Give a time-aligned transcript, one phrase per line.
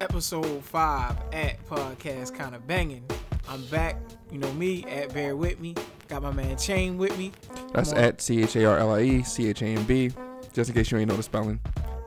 [0.00, 3.04] episode five at podcast kind of banging.
[3.48, 3.96] I'm back.
[4.30, 5.74] You know me at Bear with me.
[6.08, 7.32] Got my man Chain with me.
[7.74, 10.10] That's at C H A R L I E C H A N B,
[10.52, 11.60] just in case you ain't know the spelling.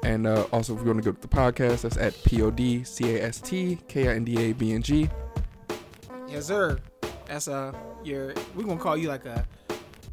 [0.04, 2.50] And uh, also, if you want to go to the podcast, that's at P O
[2.50, 5.10] D C A S T K I N D A B N G.
[6.28, 6.80] Yes, sir.
[7.28, 7.74] That's uh
[8.04, 8.34] your.
[8.56, 9.46] We gonna call you like a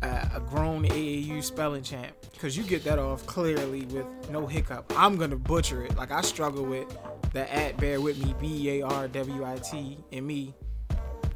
[0.03, 4.93] a, a grown AAU spelling champ because you get that off clearly with no hiccup.
[4.97, 5.97] I'm gonna butcher it.
[5.97, 6.87] Like I struggle with
[7.33, 10.55] the at bear with me B A R W I T and me.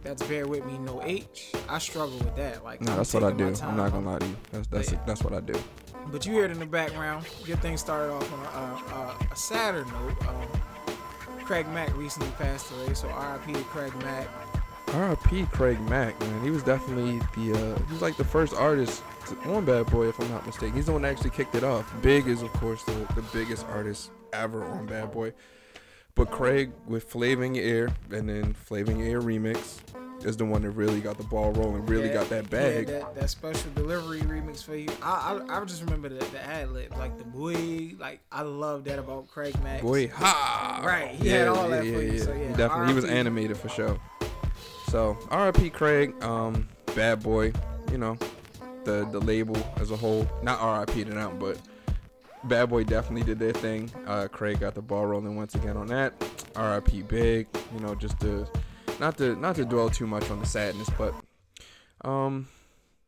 [0.03, 1.53] That's bear with me no H.
[1.69, 2.63] I struggle with that.
[2.63, 3.55] Like No, I'm that's what I do.
[3.63, 4.37] I'm not gonna lie to you.
[4.53, 5.55] That's that's that's what I do.
[6.09, 7.27] But you hear it in the background.
[7.47, 10.29] Get things started off on a, a, a sadder note.
[10.29, 10.47] Um,
[11.45, 14.29] Craig Mack recently passed away, so RIP to Craig Mack.
[14.95, 15.47] R.I.P.
[15.47, 16.43] Craig Mack, man.
[16.45, 19.03] He was definitely the uh, he was like the first artist
[19.47, 20.75] on Bad Boy, if I'm not mistaken.
[20.75, 21.93] He's the one that actually kicked it off.
[22.01, 25.33] Big is of course the, the biggest artist ever on Bad Boy.
[26.17, 29.79] But Craig with Flavor Air and then Flavor Air remix
[30.25, 32.87] is the one that really got the ball rolling, really Yeah, got that yeah, bag.
[32.87, 34.89] that, that special delivery remix for you.
[35.03, 37.97] I I, I just remember the, the ad lib, like the boy.
[37.99, 39.83] Like I love that about Craig Mack.
[39.83, 40.83] Boy, ha!
[40.85, 43.69] Right, he had all that for you, so yeah, he definitely he was animated for
[43.69, 44.01] sure.
[44.89, 45.71] So R.I.P.
[45.71, 47.53] Craig, um, Bad Boy,
[47.91, 48.17] you know,
[48.85, 51.05] the the label as a whole, not R.I.P.
[51.05, 51.59] to them, but
[52.45, 53.91] Bad Boy definitely did their thing.
[54.07, 56.13] Uh, Craig got the ball rolling once again on that.
[56.57, 57.03] R.I.P.
[57.03, 58.47] Big, you know, just to
[59.01, 61.15] not to not to dwell too much on the sadness, but
[62.05, 62.49] um,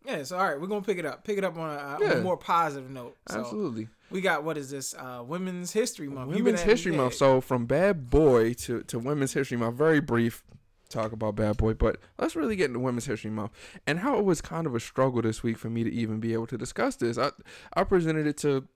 [0.04, 1.24] Yeah, so all right, we're gonna pick it up.
[1.24, 3.16] Pick it up on a, on a more positive note.
[3.28, 3.88] So absolutely.
[4.10, 4.94] we got what is this?
[4.94, 6.32] Uh, Women's History Month.
[6.32, 6.92] Women's History.
[6.92, 7.14] Month.
[7.14, 10.42] So from Bad Boy to, to Women's History Month, very brief
[10.88, 13.52] talk about Bad Boy, but let's really get into Women's History Month
[13.86, 16.32] and how it was kind of a struggle this week for me to even be
[16.32, 17.18] able to discuss this.
[17.18, 17.30] I
[17.74, 18.66] I presented it to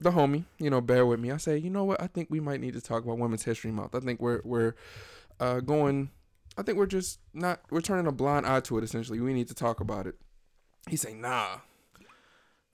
[0.00, 1.30] the homie, you know, bear with me.
[1.30, 2.00] I say, you know what?
[2.00, 3.94] I think we might need to talk about Women's History Month.
[3.94, 4.74] I think we're we're
[5.40, 6.10] uh, going.
[6.56, 7.60] I think we're just not.
[7.70, 8.84] We're turning a blind eye to it.
[8.84, 10.16] Essentially, we need to talk about it.
[10.88, 11.58] He say, nah.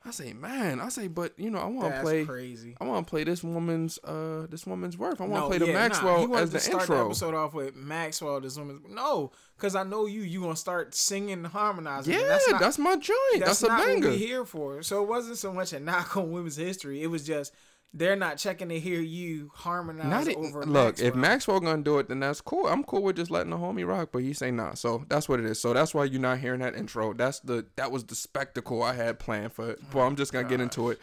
[0.06, 0.80] I say, man.
[0.80, 2.24] I say, but you know, I want to play.
[2.26, 2.76] crazy.
[2.78, 5.18] I want to play this woman's uh this woman's work.
[5.20, 6.96] I want to No, play the yeah, nah, Maxwell wanted as the start intro.
[6.98, 8.40] The episode off with Maxwell.
[8.40, 10.20] This woman's No, because I know you.
[10.22, 12.12] You gonna start singing, and harmonizing.
[12.12, 13.16] yeah, that's, that's my joint.
[13.38, 14.08] that's That's, a not banger.
[14.10, 14.82] what we here for.
[14.82, 17.02] So it wasn't so much a knock on women's history.
[17.02, 17.54] It was just
[17.96, 20.64] they're not checking to hear you harmonize Not it, over.
[20.66, 21.20] look, if Maxwell.
[21.20, 22.66] Maxwell gonna do it, then that's cool.
[22.66, 24.74] I'm cool with just letting the homie rock, but he say nah.
[24.74, 25.60] So that's what it is.
[25.60, 27.12] So that's why you're not hearing that intro.
[27.14, 29.80] That's the that was the spectacle I had planned for it.
[29.92, 31.00] But I'm just gonna get into it.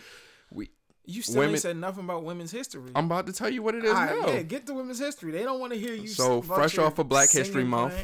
[0.51, 0.69] We
[1.05, 2.91] you still women- ain't said nothing about women's history.
[2.93, 4.27] I'm about to tell you what it is right, now.
[4.27, 5.31] yeah, get to women's history.
[5.31, 6.07] They don't want to hear you.
[6.07, 7.95] So, fresh off of Black History Month.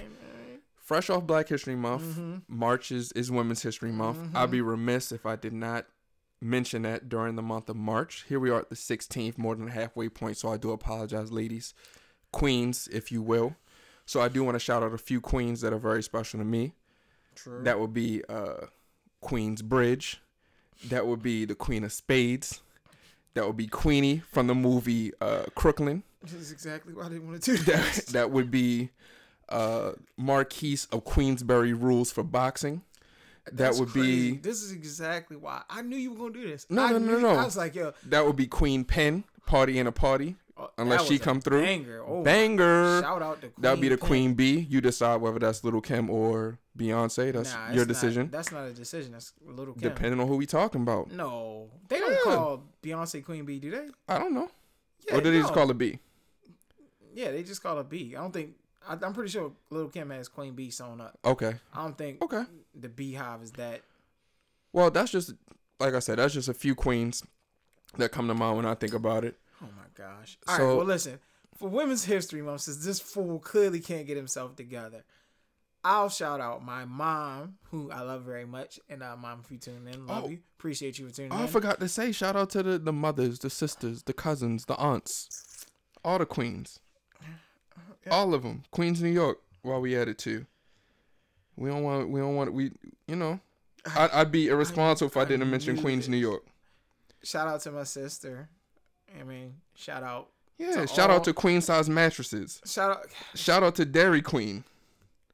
[0.83, 2.35] Fresh off Black History Month, Mm-hmm.
[2.47, 4.33] March is, is Women's History Month.
[4.33, 5.85] I'd be remiss if I did not
[6.41, 8.25] mention that during the month of March.
[8.27, 11.73] Here we are at the 16th, more than halfway point, so I do apologize, ladies.
[12.31, 13.55] Queens, if you will.
[14.05, 16.45] So I do want to shout out a few queens that are very special to
[16.45, 16.73] me.
[17.35, 17.63] True.
[17.63, 18.67] That would be uh,
[19.21, 20.21] Queen's Bridge.
[20.89, 22.61] That would be the Queen of Spades.
[23.33, 26.03] That would be Queenie from the movie uh, Crooklyn.
[26.23, 28.05] This is exactly why I didn't want to do That, that.
[28.07, 28.89] that would be
[29.49, 32.81] uh, Marquise of Queensberry Rules for Boxing.
[33.47, 34.31] That That's would crazy.
[34.31, 36.65] be This is exactly why I knew you were gonna do this.
[36.69, 37.29] No, I no, no, no.
[37.29, 40.35] I was like, yo, that would be Queen Pen, Party Ain't a Party.
[40.57, 41.61] oh, Unless she come through.
[41.61, 42.03] Banger.
[42.05, 43.01] Oh, Banger.
[43.01, 43.53] Shout out to Queen.
[43.61, 44.07] That would be the Pen.
[44.07, 44.59] Queen B.
[44.69, 47.31] You decide whether that's Little Kim or Beyonce.
[47.33, 48.29] That's Nah, your it's not- decision.
[48.31, 49.11] that's not a decision.
[49.13, 49.83] That's Little Kim.
[49.83, 51.11] Depending on who we talking about.
[51.11, 52.17] No, they don't Yeah.
[52.23, 53.89] call Beyonce Queen B, do they?
[54.09, 54.49] I don't know.
[55.07, 55.99] Yeah, or did they just call it B?
[57.13, 58.15] Yeah, they just call her B.
[58.15, 58.55] I don't think.
[58.87, 61.17] I, I'm pretty sure Little Kim has Queen B sewn up.
[61.25, 61.53] Okay.
[61.73, 62.43] I don't think Okay.
[62.79, 63.81] The Beehive is that.
[64.73, 65.33] Well, that's just
[65.79, 66.19] like I said.
[66.19, 67.23] That's just a few queens
[67.97, 69.35] that come to mind when I think about it.
[69.61, 70.37] Oh my gosh.
[70.47, 70.59] All right.
[70.61, 71.19] So- Well, listen.
[71.57, 75.03] For Women's History Month, since this fool clearly can't get himself together,
[75.83, 79.57] I'll shout out my mom, who I love very much, and uh, mom, if you
[79.57, 80.29] tune in, love Oh.
[80.29, 82.93] you, appreciate you for tuning Oh, I forgot to say, shout out to the, the
[82.93, 85.65] mothers, the sisters, the cousins, the aunts,
[86.05, 86.79] all the queens,
[88.05, 88.11] Yeah.
[88.11, 88.61] all of them.
[88.69, 89.39] Queens, New York.
[89.63, 90.45] While we at it too,
[91.57, 92.09] we don't want.
[92.09, 92.53] We don't want.
[92.53, 92.71] We
[93.07, 93.39] you know,
[93.95, 96.11] I'd, I'd be irresponsible if I, I didn't mention Queens, it.
[96.11, 96.43] New York.
[97.23, 98.49] Shout out to my sister.
[99.19, 100.29] I mean, shout out.
[100.57, 100.85] Yeah.
[100.85, 102.61] Shout all- out to queen size mattresses.
[102.65, 103.07] Shout out.
[103.35, 104.63] Shout out to Dairy Queen.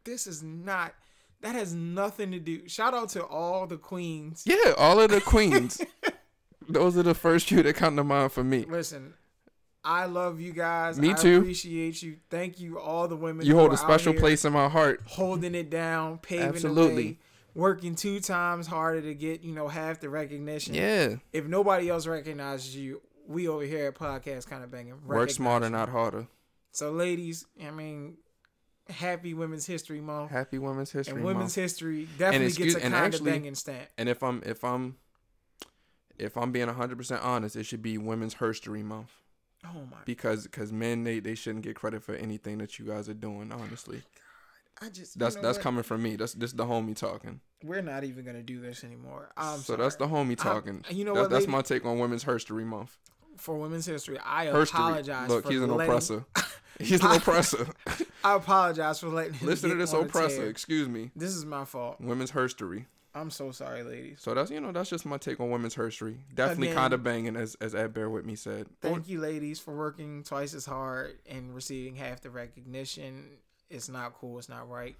[0.03, 0.93] This is not.
[1.41, 2.67] That has nothing to do.
[2.69, 4.43] Shout out to all the queens.
[4.45, 5.81] Yeah, all of the queens.
[6.69, 8.65] Those are the first few that come to mind for me.
[8.69, 9.13] Listen,
[9.85, 10.97] I love you guys.
[10.97, 11.39] Me I too.
[11.39, 12.17] Appreciate you.
[12.29, 13.45] Thank you, all the women.
[13.45, 15.01] You hold a special place in my heart.
[15.05, 17.03] holding it down, paving Absolutely.
[17.03, 17.17] the way,
[17.53, 20.73] working two times harder to get you know half the recognition.
[20.73, 21.15] Yeah.
[21.33, 25.05] If nobody else recognizes you, we over here at podcast kind of banging.
[25.05, 26.27] Work smarter, not harder.
[26.71, 28.17] So, ladies, I mean,
[28.89, 30.31] happy Women's History Month.
[30.31, 31.55] Happy Women's History and Women's Month.
[31.55, 33.89] History definitely excuse- gets a kind of banging stamp.
[33.97, 34.95] and if I'm if I'm
[36.17, 39.11] if I'm being 100% honest, it should be Women's Herstory Month
[39.65, 39.97] Oh my!
[40.05, 43.51] because because men they they shouldn't get credit for anything that you guys are doing.
[43.51, 44.01] Honestly,
[44.79, 45.63] God, I just that's you know that's what?
[45.63, 46.15] coming from me.
[46.15, 47.39] That's this the homie talking.
[47.63, 49.31] We're not even gonna do this anymore.
[49.37, 49.81] I'm so sorry.
[49.83, 50.83] that's the homie talking.
[50.89, 51.51] you know That- what, That's lady?
[51.53, 52.97] my take on Women's History Month.
[53.37, 54.17] for Women's History.
[54.23, 54.63] I Herstory.
[54.73, 55.29] apologize.
[55.29, 56.25] Look, he's an letting- oppressor.
[56.79, 57.67] He's an oppressor.
[58.23, 60.47] I apologize for letting him Listen to this oppressor.
[60.49, 61.11] Excuse me.
[61.15, 62.01] This is my fault.
[62.01, 62.85] Women's Herstory.
[63.15, 64.19] I'm so sorry, ladies.
[64.21, 66.17] So that's you know that's just my take on women's history.
[66.33, 68.67] Definitely kind of banging as as Ed Bear with me said.
[68.81, 73.25] Thank you, ladies, for working twice as hard and receiving half the recognition.
[73.69, 74.39] It's not cool.
[74.39, 74.95] It's not right.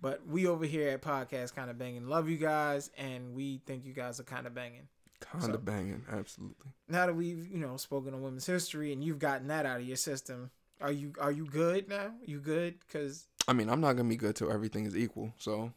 [0.00, 3.86] But we over here at Podcast Kind of Banging love you guys, and we think
[3.86, 4.88] you guys are kind of banging.
[5.20, 6.72] Kind So- of banging, absolutely.
[6.88, 9.86] Now that we've you know spoken on women's history and you've gotten that out of
[9.86, 10.50] your system,
[10.82, 12.12] are you are you good now?
[12.26, 12.74] You good?
[12.80, 15.32] Because I mean, I'm not gonna be good till everything is equal.
[15.38, 15.72] So,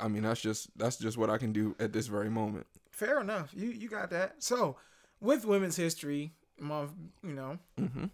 [0.00, 2.66] I mean, that's just that's just what I can do at this very moment.
[2.90, 3.50] fair enough.
[3.54, 4.42] You you got that.
[4.42, 4.76] So
[5.20, 6.92] with Women's History Month,
[7.22, 8.06] you know, hmm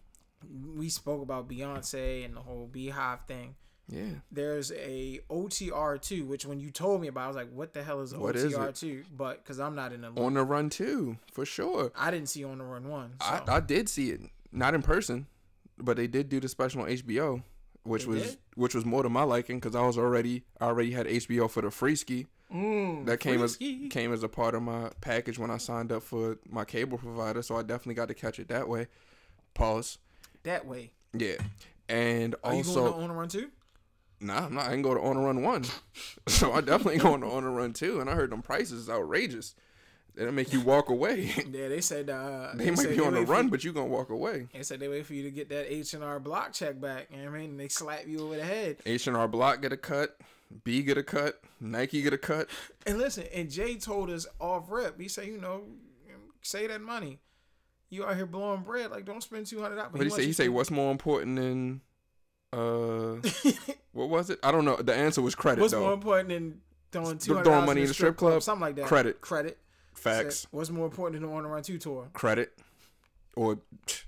[0.76, 3.54] we spoke about Beyonce and the whole Beehive thing.
[3.88, 4.20] Yeah.
[4.30, 7.82] There's a OTR two, which when you told me about, I was like, "What the
[7.82, 9.04] hell is What OTR two?
[9.14, 11.92] But because I'm not in the On the run two for sure.
[11.94, 13.14] I didn't see on the run one.
[13.20, 13.26] So.
[13.26, 14.20] I, I did see it,
[14.52, 15.26] not in person,
[15.78, 17.42] but they did do the special on HBO,
[17.84, 18.38] which They was did?
[18.56, 21.62] which was more to my liking because I was already I already had HBO for
[21.62, 22.26] the free ski.
[22.52, 26.02] mm, that came as came as a part of my package when I signed up
[26.02, 28.88] for my cable provider, so I definitely got to catch it that way.
[29.54, 29.98] Pause.
[30.42, 30.90] that way.
[31.16, 31.36] Yeah,
[31.88, 33.50] and Are you also going to on the run two?
[34.20, 34.66] nah, I'm not.
[34.66, 35.64] I can go to On the Run one,
[36.26, 38.00] so I definitely going to On the Run two.
[38.00, 39.54] And I heard them prices outrageous.
[40.16, 41.32] That'll make you walk away.
[41.50, 43.86] Yeah, they said uh, they might said be on the run, you- but you gonna
[43.86, 44.48] walk away.
[44.52, 47.08] They said they wait for you to get that H and R block check back.
[47.10, 47.50] You know what I mean?
[47.50, 48.76] And they slap you over the head.
[48.86, 50.16] H and R Block get a cut.
[50.62, 51.40] B get a cut.
[51.60, 52.48] Nike get a cut.
[52.86, 55.00] And listen, and Jay told us off rip.
[55.00, 55.62] He said, you know,
[56.42, 57.18] say that money.
[57.88, 59.92] You out here blowing bread, like don't spend two hundred dollars.
[59.94, 61.80] But he say he say what's more important than
[62.52, 63.16] uh
[63.92, 64.38] what was it?
[64.42, 64.76] I don't know.
[64.76, 65.80] The answer was credit What's though.
[65.80, 66.60] more important than
[66.92, 68.42] throwing two Throwing money in the strip club?
[68.42, 68.86] Something like that.
[68.86, 69.20] Credit.
[69.20, 69.58] Credit.
[69.94, 70.40] Facts.
[70.40, 72.08] Said, What's more important than the on the run two tour?
[72.12, 72.52] credit
[73.36, 73.58] or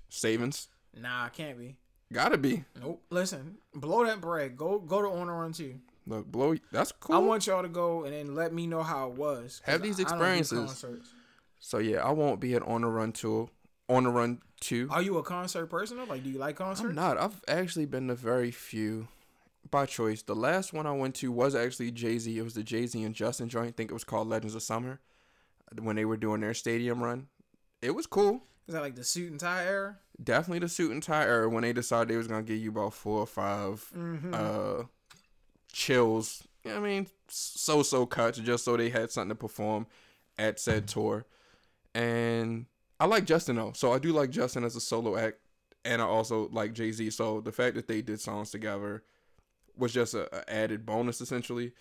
[0.08, 0.68] savings.
[0.98, 1.76] Nah, can't be.
[2.12, 2.64] Gotta be.
[2.80, 3.02] Nope.
[3.10, 4.56] Listen, blow that bread.
[4.56, 5.80] Go go to on the run two.
[6.06, 6.54] Look, blow.
[6.70, 7.16] That's cool.
[7.16, 9.60] I want y'all to go and then let me know how it was.
[9.64, 10.84] Have these experiences.
[11.58, 13.48] so yeah, I won't be at on the run tour.
[13.88, 14.88] On the run two.
[14.90, 15.98] Are you a concert person?
[16.08, 16.88] Like, do you like concerts?
[16.88, 17.18] I'm not.
[17.18, 19.08] I've actually been to very few
[19.70, 20.22] by choice.
[20.22, 22.36] The last one I went to was actually Jay Z.
[22.38, 23.68] It was the Jay Z and Justin joint.
[23.68, 25.00] I think it was called Legends of Summer
[25.80, 27.26] when they were doing their stadium run.
[27.82, 28.42] It was cool.
[28.68, 29.98] Is that like the suit and tie era?
[30.22, 32.94] Definitely the suit and tie era when they decided they was gonna give you about
[32.94, 34.34] four or 5 Mm-hmm.
[34.34, 34.82] uh
[35.72, 36.42] chills.
[36.64, 39.86] you know what I mean, so so cuts just so they had something to perform
[40.38, 41.26] at said tour.
[41.94, 42.66] And
[42.98, 45.38] I like Justin though, so I do like Justin as a solo act,
[45.84, 47.10] and I also like Jay Z.
[47.10, 49.02] So the fact that they did songs together
[49.76, 51.20] was just a, a added bonus.
[51.20, 51.72] Essentially,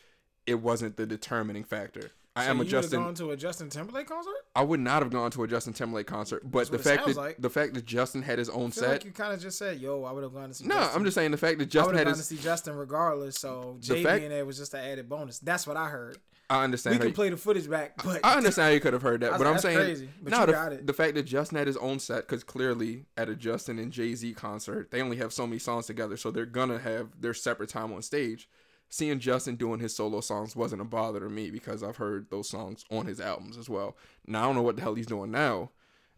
[0.46, 2.12] it wasn't the determining factor.
[2.36, 3.02] I so am a Justin.
[3.02, 4.34] gone to a Justin Timberlake concert?
[4.56, 7.16] I would not have gone to a Justin Timberlake concert, but the it fact that
[7.16, 7.38] like.
[7.40, 8.90] the fact that Justin had his own I feel set.
[8.90, 10.96] like you kind of just said, "Yo, I would have gone to see." no, Justin.
[11.00, 12.28] I'm just saying the fact that Justin would had gone his.
[12.28, 13.38] to see Justin regardless.
[13.38, 15.40] So Jay fact- being there was just an added bonus.
[15.40, 16.18] That's what I heard.
[16.50, 16.96] I We understand.
[16.98, 19.22] how can you- play the footage back, but I understand how you could have heard
[19.22, 20.42] that, but like, I'm that's saying crazy, but no.
[20.42, 20.86] you The, got it.
[20.88, 24.14] the fact that Justin had his own set, because clearly at a Justin and Jay
[24.14, 27.70] Z concert, they only have so many songs together, so they're gonna have their separate
[27.70, 28.48] time on stage.
[28.90, 32.48] Seeing Justin doing his solo songs wasn't a bother to me because I've heard those
[32.50, 33.98] songs on his albums as well.
[34.26, 35.72] Now I don't know what the hell he's doing now.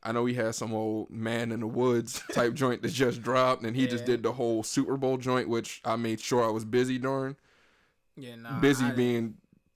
[0.03, 3.63] I know he has some old man in the woods type joint that just dropped,
[3.63, 6.65] and he just did the whole Super Bowl joint, which I made sure I was
[6.65, 7.35] busy during
[8.15, 9.33] yeah, nah, busy I didn't- being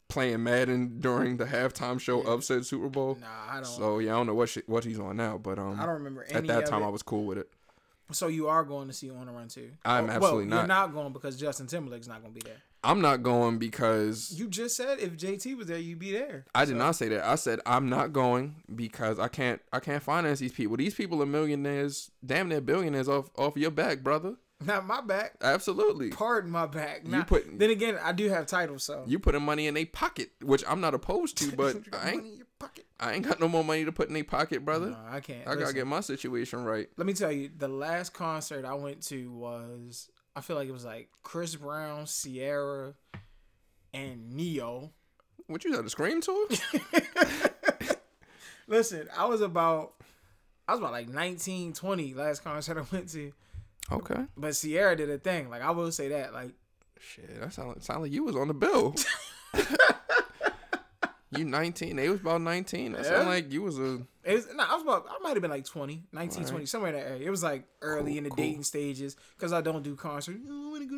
[0.08, 2.32] playing Madden during the halftime show Yeah.
[2.32, 3.18] of said Super Bowl.
[3.20, 3.66] Nah, I don't.
[3.66, 6.24] So yeah, I don't know what what he's on now, but um, I don't remember
[6.24, 6.86] any at that time it.
[6.86, 7.50] I was cool with it.
[8.14, 9.72] So you are going to see On the Run two?
[9.86, 10.88] I'm Oh, absolutely well, You're not.
[10.90, 12.62] not going because Justin Timberlake's not going to be there.
[12.84, 16.46] I'm not going because You just said if JT was there, you'd be there.
[16.56, 17.24] I did So- not say that.
[17.24, 20.78] I said I'm not going because I can't I can't finance these people.
[20.78, 24.36] These people are millionaires, damn near billionaires off off your back, brother.
[24.66, 25.36] Not my back.
[25.42, 26.10] Absolutely.
[26.10, 27.02] Pardon my back.
[27.04, 29.86] You Not, put- then again, I do have titles, so You putting money in their
[29.86, 32.86] pocket, which I'm not opposed to, but I ain't money in your pocket.
[33.00, 34.92] I ain't got no more money to put in their pocket, brother.
[34.92, 35.48] No, I can't.
[35.48, 36.88] I gotta get my situation right.
[36.98, 40.74] Let me tell you, the last concert I went to was I feel like it
[40.74, 42.94] was like Chris Brown, Ciara,
[43.94, 44.92] and Ne-Yo.
[45.48, 46.48] What you got a scream tour?
[48.68, 49.94] Listen, I was about
[50.68, 53.34] I was about like 19, 20 last concert I went to.
[53.92, 54.26] Okay.
[54.38, 55.50] But Ciara did a thing.
[55.50, 56.34] Like I will say that.
[56.34, 56.52] Like
[57.00, 58.96] Shit, that sound, sound like you was on the bill.
[61.36, 61.96] you 19.
[61.96, 62.92] They was about 19.
[62.92, 63.10] That Yeah.
[63.10, 64.02] sound like you was a.
[64.24, 66.50] it was, nah, I was about I might have been like 20, 19, Alright.
[66.52, 67.26] 20, somewhere in that area.
[67.28, 68.36] It was like early Cool, in the cool.
[68.38, 70.40] dating stages because I don't do concerts.
[70.50, 70.98] Oh, I want to go.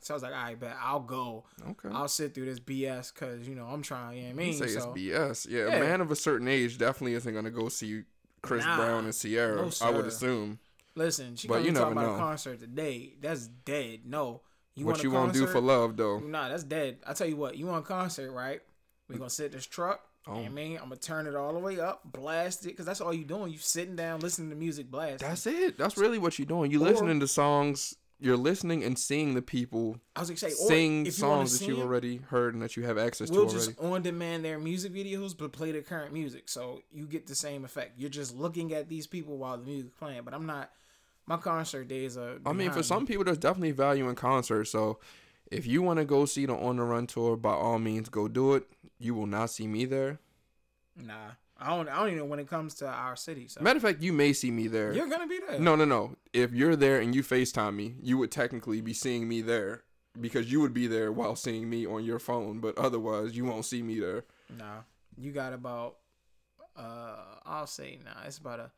[0.00, 1.44] So I was like, all right, bet I'll go.
[1.70, 1.88] Okay.
[1.92, 4.18] I'll sit through this BS because you know I'm trying.
[4.18, 4.58] You know what I You mean?
[4.58, 5.46] say it's BS.
[5.50, 5.76] Yeah, Yeah.
[5.76, 8.02] a man of a certain age definitely isn't gonna go see
[8.42, 8.76] Chris Nah.
[8.76, 9.62] Brown and Ciara.
[9.62, 10.58] No, I would assume.
[10.94, 12.14] Listen, she But you talk never about know.
[12.14, 13.14] a concert today.
[13.20, 14.00] That's dead.
[14.04, 14.42] No,
[14.74, 16.18] you what you won't do for love though.
[16.18, 16.98] Nah, that's dead.
[17.06, 18.60] I tell you what, you want a concert, right?
[19.08, 20.00] We gonna sit this truck.
[20.26, 20.34] Oh.
[20.44, 23.14] I mean, I'm gonna turn it all the way up, blast it, cause that's all
[23.14, 23.50] you doing.
[23.50, 25.20] You sitting down, listening to music, blast.
[25.20, 25.78] That's it.
[25.78, 26.70] That's really what you're doing.
[26.70, 27.94] You listening to songs.
[28.20, 31.78] You're listening and seeing the people I was gonna say, sing you songs that you've
[31.78, 33.66] already heard and that you have access We'll to already.
[33.72, 37.36] just on demand their music videos, but play the current music, so you get the
[37.36, 37.92] same effect.
[37.96, 40.22] You're just looking at these people while the music's playing.
[40.24, 40.70] But I'm not.
[41.26, 42.38] My concert days are.
[42.44, 44.70] I mean, for behind some people, there's definitely value in concerts.
[44.70, 44.98] So,
[45.52, 48.28] if you want to go see the On the Run tour, by all means, go
[48.28, 48.64] do it.
[48.98, 50.18] You will not see me there.
[50.96, 51.88] nah, I don't.
[51.88, 53.48] I don't even know when it comes to our city.
[53.48, 54.92] So Matter of fact, you may see me there.
[54.92, 55.58] you're gonna be there.
[55.58, 56.14] No, no, no.
[56.32, 59.82] If you're there and you FaceTime me, you would technically be seeing me there
[60.20, 62.60] because you would be there while seeing me on your phone.
[62.60, 64.24] But otherwise, you won't see me there.
[64.56, 64.82] Nah,
[65.16, 65.96] you got about.
[66.76, 68.26] Uh, I'll say nah.
[68.26, 68.70] It's about a.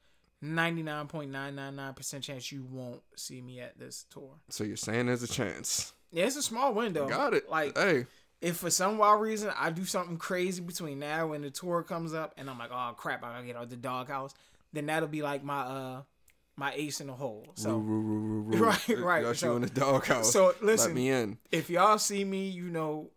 [0.43, 4.37] 99.999% chance you won't see me at this tour.
[4.49, 5.93] So you're saying there's a chance.
[6.11, 7.07] Yeah, it's a small window.
[7.07, 7.49] Got it.
[7.51, 8.07] Like hey,
[8.40, 12.14] if for some wild reason I do something crazy between now and the tour comes
[12.14, 14.35] up, and I'm like, oh crap, I gotta get out the doghouse,
[14.73, 16.02] then that'll be like my uh
[16.56, 17.47] my ace in the hole.
[17.54, 18.59] So roo, roo, roo.
[18.61, 19.23] Right, right.
[19.23, 20.32] Got So- you in the doghouse.
[20.32, 21.38] so Let listen, me in.
[21.50, 23.11] if y'all see me, you know,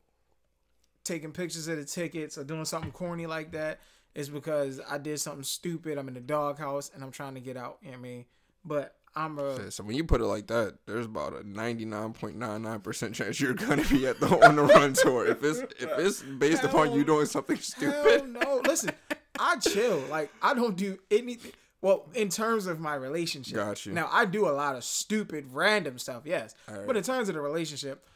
[1.03, 3.79] taking pictures of the tickets or doing something corny like that,
[4.15, 5.97] it's because I did something stupid.
[5.97, 7.79] I'm in the doghouse and I'm trying to get out.
[7.81, 8.25] You know what I mean?
[8.63, 13.39] But I'm a So when you put it like that, there's about a 99.99% chance
[13.39, 15.27] you're gonna be at the on the run tour.
[15.27, 18.29] If it's if it's based upon you doing something hell stupid.
[18.29, 18.61] no.
[18.65, 18.91] Listen,
[19.39, 19.99] I chill.
[20.09, 21.51] Like I don't do anything.
[21.81, 23.91] Well, in terms of my relationship, Got you.
[23.91, 26.55] Now I do a lot of stupid, random stuff, yes.
[26.69, 26.87] Alright.
[26.87, 28.07] But in terms of the relationship,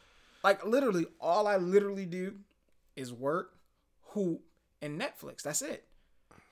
[0.42, 2.34] like literally, all I literally do
[2.96, 3.52] is work,
[4.06, 4.40] hoop,
[4.80, 5.42] and Netflix.
[5.42, 5.84] That's it.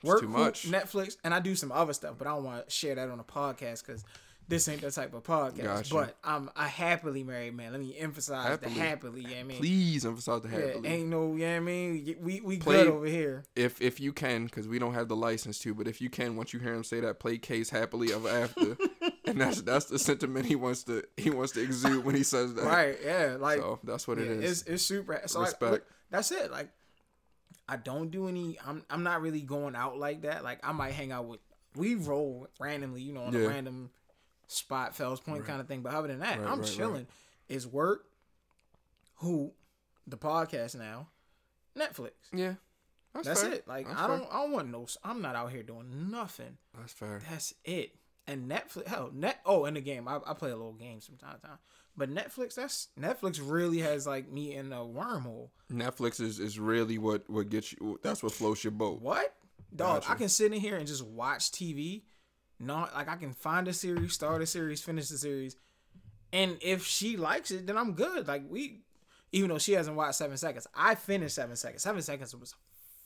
[0.03, 0.55] Work, too hoop.
[0.55, 3.19] Netflix, and I do some other stuff, but I don't want to share that on
[3.19, 4.05] a podcast because
[4.49, 5.63] this ain't the type of podcast.
[5.63, 5.97] Got you.
[5.97, 7.73] But I'm a happily married man.
[7.73, 8.75] Let me emphasize Happily.
[8.75, 9.21] the happily.
[9.23, 10.89] You know what I mean, Please emphasize the yeah, happily.
[10.89, 11.33] ain't no.
[11.35, 13.45] You know what I mean, we we Play- good over here.
[13.57, 16.37] if if you can, because we don't have the license to, but if you can,
[16.37, 18.77] once you hear him say that, play case happily ever after,
[19.25, 22.55] and that's that's the sentiment he wants to he wants to exude when he says
[22.55, 22.65] that.
[22.65, 22.97] Right?
[23.05, 23.37] Yeah.
[23.41, 24.61] Like So that's what yeah, it is.
[24.63, 25.21] It's it's super.
[25.27, 25.73] So like, Respect.
[25.73, 26.51] look, that's it.
[26.53, 26.69] Like
[27.69, 28.59] I don't do any.
[28.65, 30.45] I'm I'm not really going out like that.
[30.45, 31.41] Like I might hang out with.
[31.75, 33.41] We roll randomly, you know, on Yeah.
[33.41, 33.91] a random
[34.47, 35.83] spot, Fells Point kind of thing.
[35.83, 36.95] But other than that, Right, I'm right, chilling.
[36.95, 37.07] right.
[37.49, 38.05] It's work,
[39.17, 39.53] who,
[40.07, 41.09] the podcast now,
[41.79, 42.11] Netflix.
[42.33, 42.55] yeah,
[43.15, 43.53] that's, That's fair.
[43.53, 43.69] it.
[43.69, 44.87] Like That's I don't I don't want no.
[45.05, 46.59] I'm not out here doing nothing.
[46.79, 47.21] That's fair.
[47.31, 47.93] That's it.
[48.29, 49.39] And Netflix, hell, net.
[49.47, 51.59] Oh, in the game, I, I play a little game from time to time.
[51.97, 55.51] But Netflix, that's Netflix really has like me in a wormhole.
[55.73, 57.99] Netflix is, is really what what gets you.
[58.03, 59.01] That's what floats your boat.
[59.01, 59.33] What,
[59.75, 60.03] dog?
[60.03, 60.13] Gotcha.
[60.13, 62.03] I can sit in here and just watch TV.
[62.59, 65.57] Not like I can find a series, start a series, finish the series,
[66.33, 68.27] and if she likes it, then I'm good.
[68.27, 68.81] Like we,
[69.33, 71.83] even though she hasn't watched Seven Seconds, I finished Seven Seconds.
[71.83, 72.55] Seven Seconds was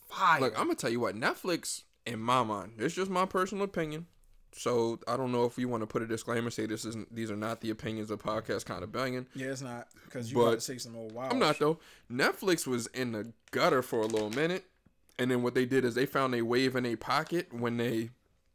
[0.08, 0.40] fire.
[0.40, 4.06] Look, I'm gonna tell you what Netflix, in my mind, it's just my personal opinion.
[4.52, 7.30] So I don't know if you want to put a disclaimer, say this isn't these
[7.30, 9.26] are not the opinions of podcast kind of banging.
[9.34, 11.32] yeah, it's not because you But- gotta say some old wild.
[11.32, 11.78] I'm not though.
[12.10, 14.64] Netflix was in the gutter for a little minute,
[15.18, 18.10] and then what they did is they found a wave in a pocket when they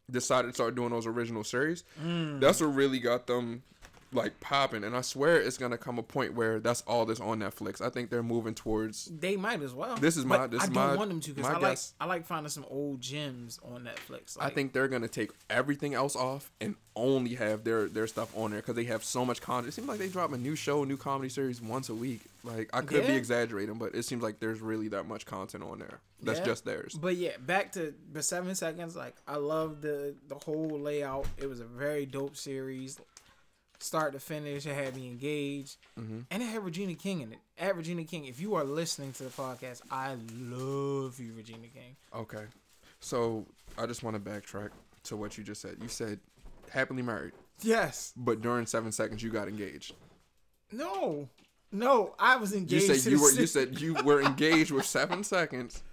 [0.10, 1.84] decided to start doing those original series.
[2.04, 2.40] Mm.
[2.40, 3.64] That's what really got them
[4.14, 4.84] like popping.
[4.84, 7.82] And I swear it's gonna come a point where that's all that's on Netflix.
[7.82, 9.06] I think they're moving towards.
[9.06, 9.96] They might as well.
[9.98, 11.78] This is my- this I is don't my- want them to because I like.
[12.00, 14.38] I like finding some old gems on Netflix.
[14.40, 18.52] I think they're gonna take everything else off and only have their their stuff on
[18.52, 19.70] there because they have so much content.
[19.70, 22.22] It seems like they drop a new show, new comedy series once a week.
[22.44, 25.80] Like I could be exaggerating, but it seems like there's really that much content on
[25.80, 26.00] there.
[26.22, 26.46] That's Yeah.
[26.46, 26.94] just theirs.
[27.00, 28.96] But yeah, back to the seven seconds.
[28.96, 31.26] Like I love the the whole layout.
[31.38, 32.98] It was a very dope series,
[33.80, 34.66] start to finish.
[34.66, 36.20] It had me engaged, Mm-hmm.
[36.32, 37.40] and it had Regina King in it.
[37.58, 41.96] At Regina King, if you are listening to the podcast, I love you, Regina King.
[42.14, 42.46] Okay.
[43.00, 43.46] So
[43.78, 44.70] I just want to backtrack
[45.04, 45.78] to what you just said.
[45.82, 46.20] You said
[46.70, 48.12] happily married, Yes.
[48.18, 49.94] but during seven seconds you got engaged.
[50.72, 51.30] No.
[51.72, 52.74] No, I was engaged.
[52.88, 55.84] You said you were you said you were engaged with seven seconds.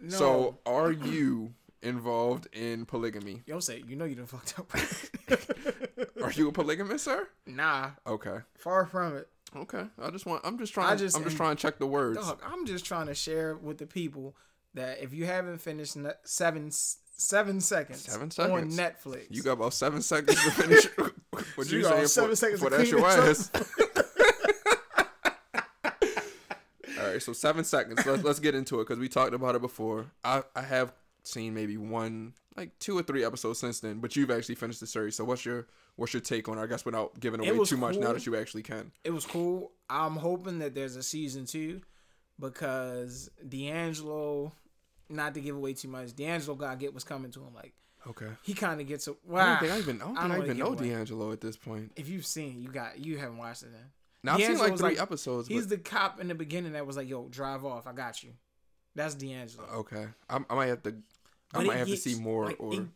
[0.00, 0.16] no.
[0.16, 3.42] So are you involved in polygamy?
[3.46, 4.70] Yo, say you know you done fucked up.
[6.30, 7.28] Are Are you a polygamist, sir?
[7.46, 8.38] Nah, Okay.
[8.56, 9.28] far from it.
[9.56, 9.84] Okay.
[10.00, 10.42] I just want.
[10.44, 10.92] I'm just trying.
[10.92, 12.18] I just- I'm just trying to check the words.
[12.18, 14.36] Dog, I'm just trying to share with the people
[14.74, 18.78] that if you haven't finished seven seven seconds, Seven seconds.
[18.78, 20.86] on Netflix, You got about seven seconds to finish.
[21.56, 23.50] what So you you got saying seven for, seconds for to that your ass?
[27.00, 28.06] All right, so seven seconds.
[28.06, 30.06] Let's let's get into it because we talked about it before.
[30.22, 30.92] I I have
[31.24, 34.86] seen maybe one, like two or three episodes since then, but you've actually finished the
[34.86, 35.16] series.
[35.16, 35.66] So what's your
[35.96, 36.62] what's your take on it?
[36.62, 38.90] I guess without giving away too much now that you actually can.
[39.04, 39.72] it was cool.
[39.88, 41.80] I'm hoping that there's a season two
[42.38, 44.52] because D'Angelo,
[45.08, 47.54] not to give away too much, D'Angelo got get what's coming to him.
[47.54, 47.72] Like
[48.06, 48.28] Okay.
[48.42, 49.10] he kind of gets a.
[49.12, 49.46] I Wow.
[49.46, 50.74] don't think I even I don't I I, don't wanna even know.
[50.74, 51.92] D'Angelo at this point.
[51.96, 53.90] If you've seen, you got you haven't watched it then.
[54.22, 55.48] Now I've seen like three like- episodes.
[55.48, 57.86] He's but, the cop in the beginning that was like, "Yo, drive off.
[57.86, 58.30] I got you."
[58.94, 59.66] That's D'Angelo.
[59.76, 60.06] okay.
[60.28, 60.94] I, I might have to.
[61.54, 62.46] I might have to see more.
[62.46, 62.86] like, or it-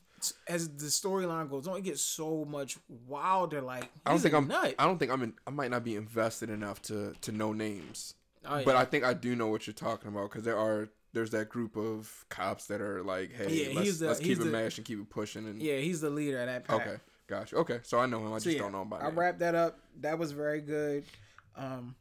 [0.49, 3.61] as the storyline goes on, it gets so much wilder.
[3.61, 4.49] Like I don't think I'm.
[4.49, 4.75] nut.
[4.79, 5.23] I don't think I'm.
[5.23, 8.15] In, I might not be invested enough to to know names.
[8.47, 8.77] Oh, But.
[8.77, 11.77] I think I do know what you're talking about because there are there's that group
[11.77, 14.87] of cops that are like, hey, Yeah, let's, the- let's keep it the- mashed and
[14.87, 15.47] keep it pushing.
[15.47, 16.81] And yeah, he's the leader of that pack.
[16.81, 16.97] okay,
[17.27, 17.57] gotcha.
[17.57, 18.33] Okay, so I know him.
[18.33, 19.05] I So, just yeah, don't know about it.
[19.05, 19.79] I wrapped that up.
[20.01, 21.05] That was very good.
[21.55, 21.95] Um,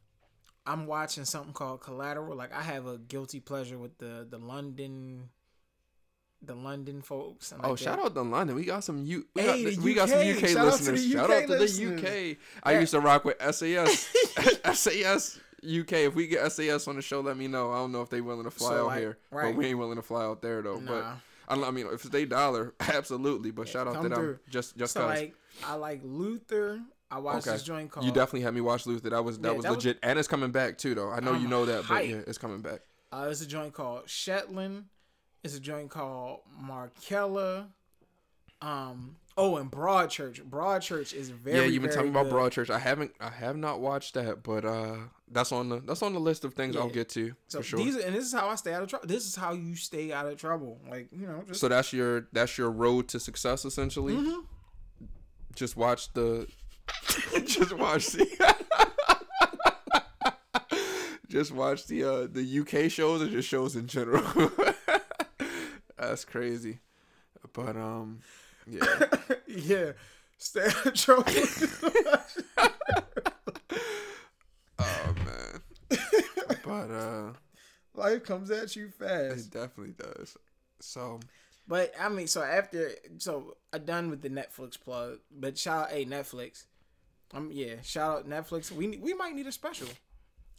[0.66, 2.34] I'm watching something called Collateral.
[2.36, 5.28] Like I have a guilty pleasure with the the London,
[6.46, 7.52] the London folks.
[7.52, 8.04] and Oh, like shout that.
[8.06, 8.56] out to London.
[8.56, 9.26] We got some U.
[9.34, 10.36] We, Hey, got, we got some UK.
[10.36, 11.10] UK Shout out to listeners.
[11.12, 12.02] shout out to listeners.
[12.02, 12.36] the UK.
[12.62, 12.80] I Yeah.
[12.80, 14.08] used to rock with SAS.
[14.74, 15.92] SAS UK.
[15.92, 17.70] If we get SAS on the show, let me know.
[17.72, 19.46] I don't know if they willing to fly So, out like, here, right.
[19.52, 20.78] but we ain't willing to fly out there though.
[20.80, 21.14] But Nah.
[21.48, 23.50] I, don't- I mean, if it's they dollar, absolutely.
[23.50, 24.14] But shout out to them.
[24.18, 24.38] through.
[24.48, 25.08] Just just So cause.
[25.18, 25.34] like
[25.64, 26.80] I like Luther.
[27.10, 27.52] I watched Okay.
[27.56, 28.06] this joint called.
[28.06, 29.10] You definitely had me watch Luther.
[29.10, 31.10] That was that Yeah, was that was- legit, and it's coming back too, though.
[31.10, 32.80] I know you I'm know that, but yeah, it's coming back.
[33.12, 34.86] Uh, it's a joint called Shetland.
[35.44, 37.68] It's a joint called Marcella.
[38.62, 39.16] Um.
[39.36, 40.40] Oh, and Broadchurch.
[40.48, 41.58] Broadchurch is very.
[41.58, 42.26] yeah, you've been talking about.
[42.26, 42.70] Broadchurch.
[42.70, 44.96] I haven't, I have not watched that, but uh,
[45.30, 47.78] that's on the that's on the list of things I'll get to So for sure.
[47.78, 49.06] these, are, and this is how I stay out of trouble.
[49.06, 50.80] This is how you stay out of trouble.
[50.88, 54.14] Like you know, just so that's your that's your road to success essentially.
[54.14, 54.40] Mm-hmm.
[55.54, 56.48] Just watch the,
[57.44, 58.54] just watch the.
[61.26, 64.22] Just watch the uh, the UK shows or just shows in general.
[66.08, 66.80] That's crazy,
[67.52, 68.20] but um,
[68.66, 68.84] yeah.
[69.48, 69.92] yeah,
[70.38, 71.32] stay out of trouble.
[74.78, 75.98] Oh man.
[76.64, 77.32] but uh
[77.96, 79.46] Life comes at you fast.
[79.46, 80.36] it definitely does.
[80.80, 81.20] So
[81.68, 85.18] But I mean, so after, so I done with the Netflix plug.
[85.30, 86.64] But shout out, hey Netflix.
[87.32, 88.70] Um, yeah, shout out Netflix.
[88.70, 89.88] We we might need a special.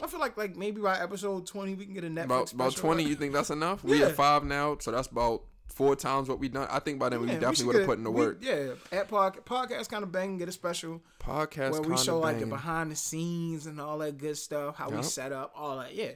[0.02, 2.76] I feel like like maybe by episode twenty we can get a Netflix about about
[2.76, 3.84] twenty, you think that's enough?
[3.84, 4.08] We Yeah.
[4.08, 6.68] at five now, so that's about four times what we done.
[6.70, 8.38] I think by then we definitely would have put in the we- work.
[8.42, 12.40] Yeah, at pod, podcast kind of bang, get a special Podcast where we show like
[12.40, 15.96] the behind the scenes and all that good stuff, how we set up, all that.
[15.96, 16.12] Yeah,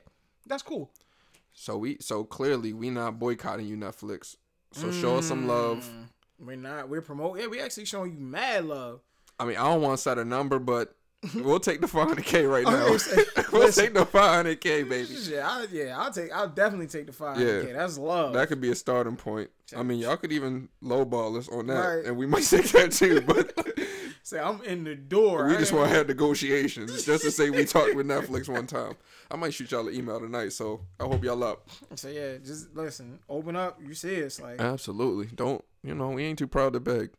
[0.45, 0.91] that's cool.
[1.53, 4.35] So we so clearly we not boycotting you Netflix.
[4.71, 5.79] So show us some love.
[5.89, 6.89] Mm, We're not.
[6.89, 7.41] We're promoting.
[7.41, 9.01] Yeah, we actually showing you mad love.
[9.39, 10.95] I mean, I don't want to set a number, but
[11.35, 12.91] we'll take the 500k right oh, now.
[12.91, 13.83] was gonna say, we'll listen.
[13.85, 15.13] take the 500k, baby.
[15.23, 16.31] Yeah, I, yeah, I'll take.
[16.31, 17.39] I'll definitely take the five.
[17.39, 17.47] Yeah.
[17.47, 18.33] Okay, that's love.
[18.33, 19.49] That could be a starting point.
[19.75, 22.05] I mean, y'all could even lowball us on that, Right.
[22.05, 23.21] and we might take that too.
[23.21, 23.53] But
[24.23, 25.47] Say I'm in the door.
[25.47, 28.67] we I just want to have negotiations, just to say we talked with Netflix one
[28.67, 28.93] time.
[29.31, 31.67] I might shoot y'all an email tonight, so I hope y'all up.
[31.95, 33.17] So yeah, just listen.
[33.27, 33.79] Open up.
[33.83, 35.27] You see us like Absolutely.
[35.35, 36.09] Don't you know?
[36.11, 37.09] We ain't too proud to beg.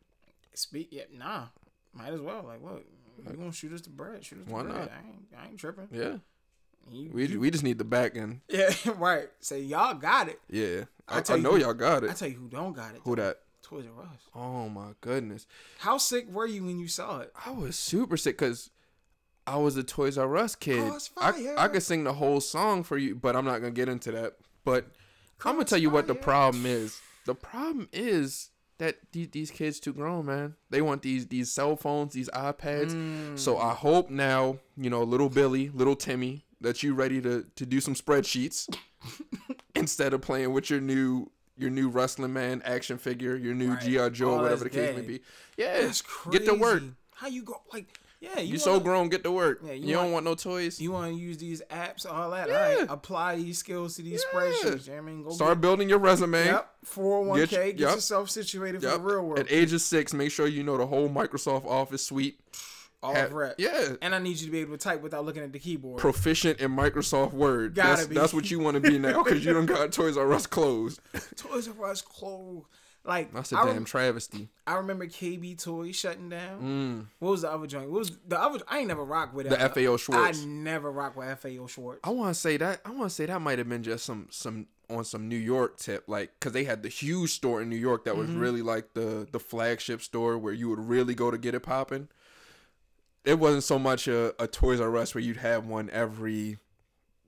[0.53, 0.87] speak.
[0.91, 1.47] Yeah, nah.
[1.93, 2.43] Might as well.
[2.47, 2.85] Like, look,
[3.29, 4.23] you gonna shoot us the bread?
[4.25, 4.75] Shoot us the Why bread.
[4.75, 4.91] not?
[4.91, 5.87] I ain't, I ain't tripping.
[5.91, 6.17] Yeah.
[6.89, 8.41] You- We you- we just need the back end.
[8.49, 9.29] yeah, right.
[9.39, 10.39] Say y'all got it.
[10.49, 10.85] Yeah.
[11.07, 12.09] I I, I, tell you know y'all got it.
[12.09, 13.01] I tell you who don't got it.
[13.03, 13.39] Who that?
[13.61, 14.19] Toys R Us.
[14.35, 15.45] Oh my goodness.
[15.79, 17.31] How sick were you when you saw it?
[17.45, 18.69] I was super sick because
[19.47, 20.79] I was a Toys R Us kid.
[20.79, 20.89] Oh, I,
[21.31, 21.55] Crossfire.
[21.57, 24.37] I could sing the whole song for you, but I'm not gonna get into that.
[24.63, 24.87] But
[25.45, 26.99] I'm gonna tell you what the problem is.
[27.25, 28.49] The problem is
[28.81, 30.55] that these, these kids too grown, man.
[30.71, 32.93] They want these these cell phones, these iPads.
[32.93, 33.37] Mm.
[33.37, 37.65] So I hope now, you know, little Billy, little Timmy, that you ready to to
[37.65, 38.67] do some spreadsheets
[39.75, 43.81] instead of playing with your new your new wrestling man action figure, your new Right.
[43.81, 45.21] GI Joe, Oh, whatever the case may be.
[45.57, 46.39] Yeah, That's crazy.
[46.39, 46.81] get to work.
[47.13, 47.61] How you go?
[47.71, 49.59] Like, yeah, you You so wanna- grown, get to work.
[49.65, 50.79] Yeah, you you don't want- no toys.
[50.79, 52.47] You want to use these apps, all that.
[52.47, 52.55] Yeah.
[52.69, 54.39] All right, apply these skills to these Yeah.
[54.39, 54.85] spreadsheets.
[54.87, 56.43] You know I mean, go Start building your resume.
[56.43, 57.45] Get, yep, four hundred one k.
[57.47, 57.95] Get- Get yep.
[57.95, 58.91] yourself situated Yep.
[58.93, 59.39] for the real world.
[59.39, 62.39] At age of six, make sure you know the whole Microsoft Office suite.
[63.03, 63.55] all Have- rep.
[63.57, 63.93] Yeah.
[64.03, 65.97] And I need you to be able to type without looking at the keyboard.
[65.99, 67.73] Proficient in Microsoft Word.
[67.73, 68.13] Gotta that's, be.
[68.13, 70.99] that's what you want to be now because you don't got Toys R Us closed.
[71.35, 72.65] Toys R Us clothes.
[73.03, 74.49] Like That's a I, damn rem- travesty.
[74.67, 76.61] I remember KB Toys shutting down.
[76.61, 77.05] Mm.
[77.19, 77.89] What was the other joint?
[77.89, 78.59] What was the other?
[78.67, 79.49] I ain't never rock with it.
[79.49, 80.43] The FAO Schwarz.
[80.43, 81.99] I never rock with FAO Schwarz.
[82.03, 82.81] I want to say that.
[82.85, 85.77] I want to say that might have been just some some on some New York
[85.77, 88.39] tip, like because they had the huge store in New York that was Mm-hmm.
[88.39, 92.07] really like the the flagship store where you would really go to get it popping.
[93.25, 96.57] It wasn't so much a, a Toys R Us where you'd have one every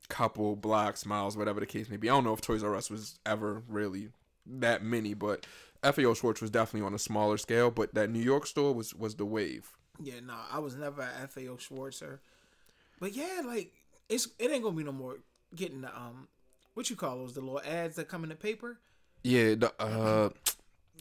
[0.10, 2.10] couple blocks, miles, whatever the case may be.
[2.10, 4.10] I don't know if Toys R Us was ever really
[4.46, 5.46] that many, but
[5.84, 7.72] FAO Schwarz was definitely on a smaller scale.
[7.72, 9.70] But that New York store was was the wave.
[10.02, 12.20] Yeah, no, I was never a FAO Schwartzer.
[13.00, 13.72] But yeah, like
[14.10, 15.18] it's it ain't gonna be no more
[15.56, 16.28] getting the um
[16.74, 18.80] what you call those the little ads that come in the paper.
[19.24, 20.30] Yeah, the uh,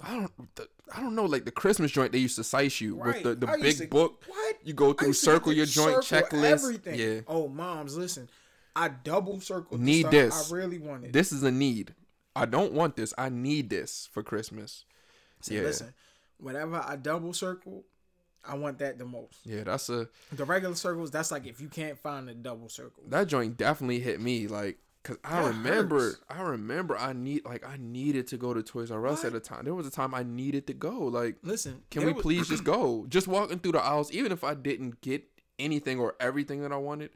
[0.00, 2.96] I don't, the, I don't know, like the Christmas joint they used to size you
[2.96, 3.22] Right.
[3.24, 4.22] with the, the used big to- book.
[4.26, 4.56] What?
[4.64, 6.44] You go through, used to get circle your joint circle checklist.
[6.44, 6.98] Everything.
[6.98, 8.28] Yeah, Oh, moms, listen.
[8.74, 9.80] I double circled.
[9.80, 10.50] the Need this.
[10.50, 11.12] I really wanted.
[11.12, 11.94] this is a need.
[12.34, 13.12] I don't want this.
[13.18, 14.84] I need this for Christmas.
[15.40, 15.62] See, yeah.
[15.62, 15.92] listen.
[16.38, 17.84] Whatever I double circle,
[18.44, 19.38] I want that the most.
[19.44, 23.04] Yeah, that's a The regular circles, that's like if you can't find a double circle.
[23.08, 26.20] that joint definitely hit me like cuz I That remember hurts.
[26.28, 29.40] I remember I need like I needed to go to Toys R Us at a
[29.40, 29.64] time.
[29.64, 32.64] There was a time I needed to go like Listen, can we was- please just
[32.64, 33.06] go?
[33.08, 35.24] Just walking through the aisles even if I didn't get
[35.60, 37.10] anything or everything that I wanted,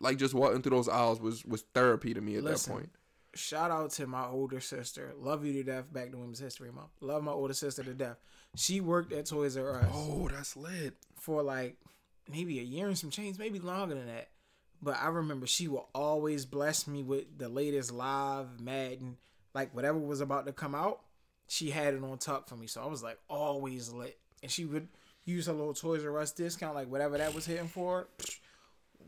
[0.00, 2.90] like just walking through those aisles was was therapy to me at Listen, that point.
[3.34, 5.12] Shout out to my older sister.
[5.18, 5.92] Love you to death.
[5.92, 6.90] Back to Women's History Month.
[7.00, 8.16] Love my older sister to death.
[8.56, 10.94] She worked at Toys R Us Oh, that's lit.
[11.16, 11.76] for like
[12.30, 14.28] maybe a year and some change, maybe longer than that.
[14.82, 19.16] But I remember she will always bless me with the latest live Madden,
[19.54, 21.00] like whatever was about to come out.
[21.48, 24.18] She had it on tuck for me, so I was like always lit.
[24.42, 24.88] And she would
[25.24, 28.08] use her little Toys R Us discount, like whatever that was hitting for.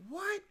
[0.09, 0.41] What?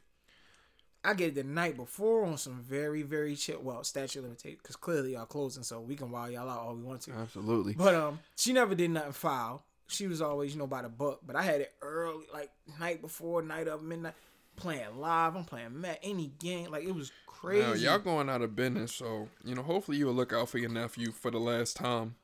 [1.06, 3.60] I get it the night before on some very, very chill.
[3.62, 6.82] Well, statute limited because clearly y'all closing, so we can wild y'all out all we
[6.82, 7.12] want to.
[7.12, 7.74] Absolutely.
[7.74, 9.64] But um, she never did nothing foul.
[9.86, 11.20] She was always, you know, by the book.
[11.24, 14.14] But I had it early, like night before, night of midnight,
[14.56, 15.36] playing live.
[15.36, 17.84] I'm playing Matt any game, like it was crazy.
[17.84, 19.62] Now, y'all going out of business, so you know.
[19.62, 22.16] Hopefully, you'll look out for your nephew for the last time,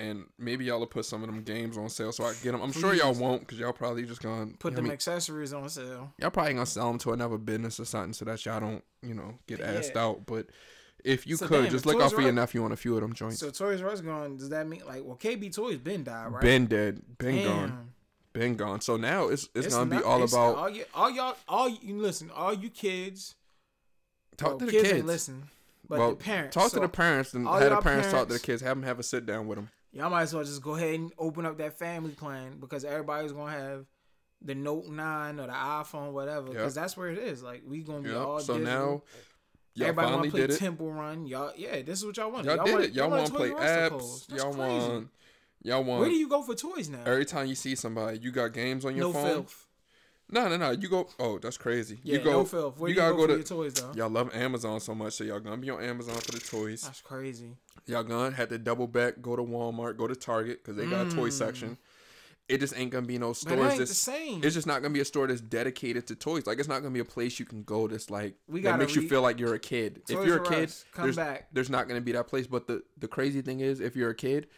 [0.00, 2.52] and maybe y'all will put some of them games on sale so I can get
[2.52, 2.62] them.
[2.62, 4.82] I'm sure y'all won't, cause y'all probably just gonna Put you know them what I
[4.84, 4.92] mean?
[4.92, 6.12] accessories on sale.
[6.18, 9.14] y'all probably gonna sell them to another business or something so that y'all don't, you
[9.14, 10.24] know, get asked out.
[10.26, 10.46] But
[11.04, 12.76] if you So could, damn, just look Toys out for R your nephew on a
[12.76, 13.38] few of them joints.
[13.40, 14.36] So Toys R Us gone.
[14.36, 16.40] Does that mean like, well, KB Toys been died, right?
[16.42, 17.44] been dead, been Damn.
[17.44, 17.88] gone,
[18.32, 18.80] been gone.
[18.80, 21.36] So now it's it's, It's gonna be all about all, y- all y'all.
[21.48, 22.30] All you listen.
[22.34, 23.34] All you kids.
[24.36, 24.90] talk well, to the kids.
[24.90, 25.04] kids.
[25.04, 25.42] Listen,
[25.88, 26.54] but well, the parents.
[26.54, 28.62] talk So to the parents and have the y'all parents, talk to the kids.
[28.62, 29.68] Have them have a sit down with them.
[29.92, 33.32] Y'all might as well just go ahead and open up that family plan because everybody's
[33.32, 33.86] gonna have
[34.42, 36.48] the Note Nine or the iPhone, whatever.
[36.48, 36.82] Because Yep.
[36.82, 37.42] that's where it is.
[37.42, 38.26] Like we gonna be Yep.
[38.26, 38.72] all So digital.
[38.80, 39.02] now
[39.74, 40.58] y'all Everybody finally wanna play did it.
[40.58, 41.26] Temple Run.
[41.26, 42.44] Y'all, yeah, this is what y'all want.
[42.44, 42.92] Y'all, did want, it.
[42.92, 44.36] Y'all want want to play Toys R Us to apps.
[44.36, 44.88] Y'all crazy.
[44.88, 45.08] want.
[45.62, 46.00] Y'all want.
[46.00, 47.02] Where do you go for toys now?
[47.04, 49.26] every time you see somebody, you got games on your no phone.
[49.26, 49.66] filth.
[50.32, 50.70] No, no, no.
[50.70, 51.08] You go.
[51.18, 51.98] Oh, that's crazy.
[52.02, 52.30] Yeah, you go.
[52.32, 52.78] no filth.
[52.78, 53.92] Where you you gotta go, go for to- your toys though?
[53.94, 56.82] Y'all love Amazon so much, so y'all gonna be on Amazon for the toys.
[56.82, 57.56] That's crazy.
[57.86, 61.06] Y'all gonna have to double back, go to Walmart, go to Target because they got
[61.06, 61.32] a toy Mm.
[61.32, 61.78] section.
[62.48, 63.58] It just ain't gonna be no stores.
[63.60, 64.42] ain't the That's, same.
[64.42, 66.46] it's just not gonna be a store that's dedicated to toys.
[66.46, 68.94] Like it's not gonna be a place you can go that's like We that makes
[68.96, 70.02] you feel like you're a kid.
[70.06, 71.46] Toys if you're a kid, Us, come there's, back.
[71.52, 72.46] there's not gonna be that place.
[72.48, 74.48] But the the crazy thing is, if you're a kid,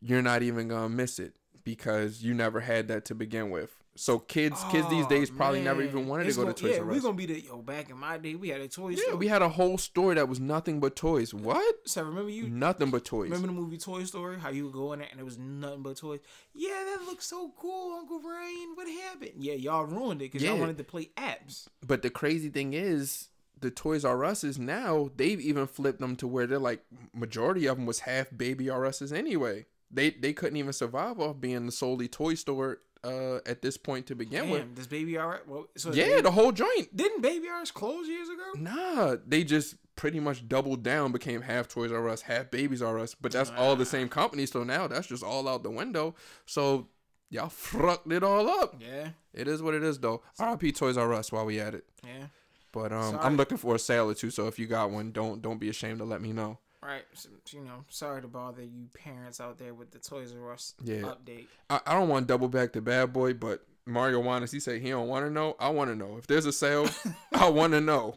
[0.00, 3.70] you're not even gonna miss it because you never had that to begin with.
[3.96, 6.62] So kids, kids these Oh, days probably never even wanted It's to go gonna- to
[6.62, 7.02] Toys yeah, R we Us.
[7.02, 7.62] gonna be the yo.
[7.62, 9.16] Back in my day, we had a toy Yeah, store.
[9.16, 11.32] we had a whole store that was nothing but toys.
[11.32, 11.88] What?
[11.88, 13.30] so remember you Nothing but toys.
[13.30, 14.38] Remember the movie Toy Story?
[14.40, 16.18] How you would go in there and it was nothing but toys.
[16.54, 18.72] Yeah, that looks so cool, Uncle Ryan.
[18.74, 19.32] What happened?
[19.38, 21.68] Yeah, y'all ruined it because y'all wanted to play apps.
[21.86, 23.28] But the crazy thing is,
[23.60, 27.76] the Toys R Us's now they've even flipped them to where they're like majority of
[27.76, 29.66] them was half Baby R Us's anyway.
[29.90, 34.06] They they couldn't even survive off being the solely toy store uh, at this point
[34.06, 34.60] to begin with.
[34.62, 36.94] Damn, does Baby R well, so Yeah, Baby- the whole joint.
[36.96, 38.52] didn't Baby R Us close years ago?
[38.56, 42.98] Nah, they just pretty much doubled down, became half Toys R Us, half Babies R
[42.98, 43.14] Us.
[43.14, 46.14] But that's all the same company, so now that's just all out the window.
[46.46, 46.88] So
[47.30, 48.76] y'all fucked it all up.
[48.80, 50.22] Yeah, It is what it is, though.
[50.40, 51.84] RIP Toys R Us while we at it.
[52.04, 52.26] yeah.
[52.72, 53.24] But um, Sorry.
[53.24, 54.30] I'm looking for a sale or two.
[54.30, 56.58] So if you got one, don't don't be ashamed to let me know.
[56.84, 57.04] Right.
[57.14, 60.74] So, you know, sorry to bother you parents out there with the Toys R Us
[60.82, 61.02] Yeah.
[61.02, 61.46] update.
[61.70, 64.82] I, I don't want to double back to Bad Boy, but Mario Winans, he said
[64.82, 65.56] he don't want to know.
[65.58, 66.88] I want to know if there's a sale.
[67.32, 68.16] I want to know.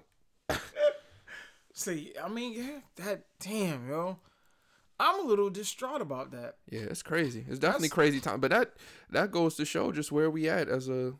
[1.73, 4.17] See, I mean, yeah, that damn yo,
[4.99, 6.56] I'm a little distraught about that.
[6.69, 7.45] Yeah, it's crazy.
[7.47, 8.39] It's definitely That's- crazy time.
[8.39, 8.73] But that
[9.12, 11.13] that goes to show just where we at as a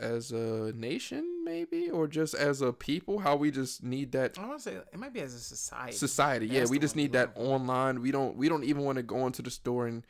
[0.00, 1.24] as a nation.
[1.44, 4.74] maybe, or just as a people, how we just need that I want to say
[4.74, 5.92] it might be as a society.
[5.92, 6.46] society.
[6.46, 8.00] Yeah, we just need that online.
[8.02, 10.04] We don't we don't even want to go into the store and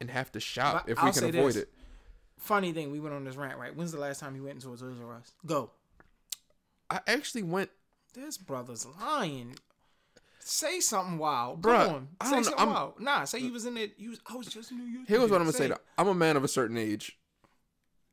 [0.00, 1.56] and have to shop But if we I'll can say avoid this.
[1.64, 1.72] it.
[2.38, 3.74] Funny thing, we went on this rant, right?
[3.74, 5.32] When's the last time you went into a Toys R Us?
[5.44, 5.72] Go.
[6.88, 7.70] I actually went
[8.14, 9.56] This brother's lying.
[10.40, 11.76] Say something wild, bro.
[11.84, 12.08] Come on.
[12.20, 13.00] I Say don't something I'm- wild.
[13.00, 13.94] Nah, say you was in it.
[13.98, 15.06] You was, I was just in New York.
[15.08, 15.74] Here's what I'm gonna Say say.
[15.98, 17.18] I'm a man of a certain age,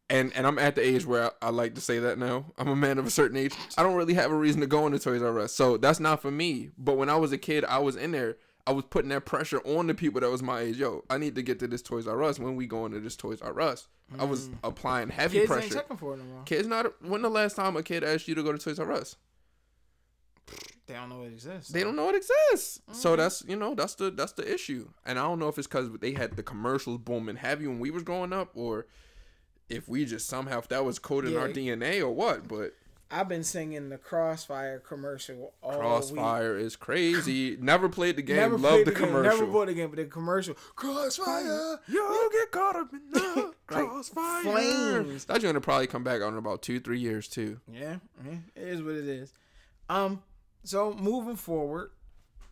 [0.09, 2.45] and and I'm at the age where I, I like to say that now.
[2.57, 3.53] I'm a man of a certain age.
[3.77, 6.21] I don't really have a reason to go into Toys R Us, so that's not
[6.21, 6.69] for me.
[6.77, 8.37] But when I was a kid, I was in there.
[8.67, 10.77] I was putting that pressure on the people that was my age.
[10.77, 13.15] Yo, I need to get to this Toys R Us when we go into this
[13.15, 13.87] Toys R Us.
[14.19, 15.41] I was applying heavy Mm.
[15.41, 15.75] Kids ain't pressure.
[15.75, 16.43] checking for it no more.
[16.43, 17.01] Kids not.
[17.03, 19.15] When the last time a kid asked you to go to Toys R Us?
[20.87, 21.71] They don't know it exists.
[21.71, 22.79] They don't know it exists.
[22.87, 22.93] Mm-hmm.
[22.93, 24.89] So that's you know that's the that's the issue.
[25.05, 27.89] And I don't know if it's because they had the commercials booming heavy when we
[27.89, 28.85] was growing up, or
[29.69, 32.47] if we just somehow if that was coded in our DNA or what.
[32.47, 32.73] But
[33.11, 35.79] I've been singing the Crossfire commercial all week.
[35.79, 37.55] Crossfire is crazy.
[37.61, 38.37] Never played the game.
[38.37, 39.31] Never Love the, the game, commercial.
[39.39, 40.55] Never bought the game, but the commercial.
[40.75, 41.79] Crossfire.
[41.87, 44.41] You'll get caught up in the Like, crossfire.
[44.43, 45.25] flames.
[45.25, 47.59] That's gonna probably come back on in about two three years too.
[47.71, 49.33] Yeah, yeah, it is what it is.
[49.89, 50.21] Um,
[50.63, 51.91] so moving forward,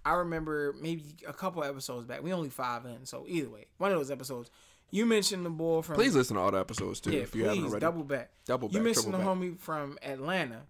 [0.05, 2.23] I remember maybe a couple episodes back.
[2.23, 4.49] We only five in, so either way, one of those episodes.
[4.93, 7.45] You mentioned the boy from Please listen to all the episodes too yeah, if you
[7.45, 7.81] haven't please already.
[7.81, 8.29] double back.
[8.45, 8.75] Double back.
[8.75, 10.61] You mentioned the triple homie from Atlanta.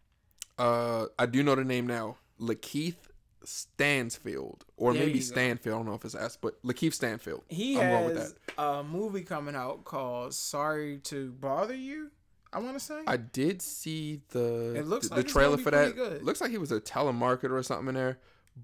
[0.57, 2.15] Uh, I do know the name now.
[2.39, 2.95] Lakeith
[3.43, 5.19] Stansfield, or There maybe.
[5.21, 5.73] Stanfield.
[5.75, 7.43] I don't know if it's S, but Lakeith Stanfield.
[7.49, 8.61] He I'm has that.
[8.63, 12.11] a movie coming out called "Sorry to Bother You."
[12.51, 13.01] I want to say.
[13.07, 15.95] I did see the It looks the, like the trailer for that.
[15.95, 16.23] good.
[16.23, 18.19] Looks like he was a telemarketer or something in there.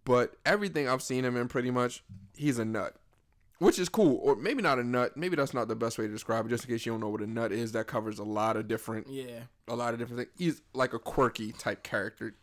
[0.06, 2.04] But everything I've seen him in, pretty much,
[2.36, 2.96] he's a nut,
[3.60, 4.20] which is cool.
[4.24, 5.16] Or maybe not a nut.
[5.16, 6.50] Maybe that's not the best way to describe it.
[6.50, 8.68] Just in case you don't know what a nut is, that covers a lot of
[8.68, 10.32] different, yeah, a lot of different things.
[10.38, 12.36] He's like a quirky type character,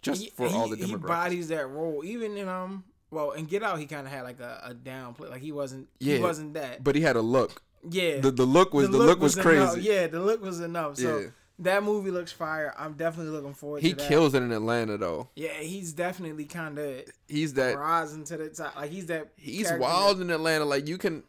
[0.00, 2.04] just he, for all the he, he bodies that role.
[2.04, 5.14] Even in um, well, in Get Out, he kind of had like a, a down
[5.14, 5.28] play.
[5.28, 5.88] Like he wasn't.
[5.98, 6.84] Yeah, he wasn't that.
[6.84, 7.62] but he had a look.
[7.88, 9.62] yeah, The the look was the, look, was, crazy.
[9.62, 9.78] Enough.
[9.78, 10.96] Yeah, the look was enough.
[10.96, 11.26] So Yeah.
[11.60, 12.72] That movie looks fire.
[12.78, 14.08] I'm definitely looking forward He to that.
[14.08, 15.28] kills it in Atlanta though.
[15.34, 18.76] Yeah, he's definitely kind of He's that rising to the top.
[18.76, 19.28] Like he's that.
[19.36, 20.64] he's wild in Atlanta.
[20.64, 21.24] Like you can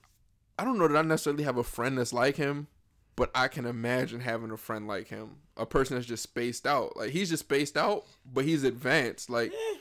[0.57, 2.67] I don't know that I necessarily have a friend that's like him,
[3.15, 5.37] but I can imagine having a friend like him.
[5.57, 6.95] A person that's just spaced out.
[6.97, 9.29] Like he's just spaced out, but he's advanced.
[9.29, 9.79] Like eh, that-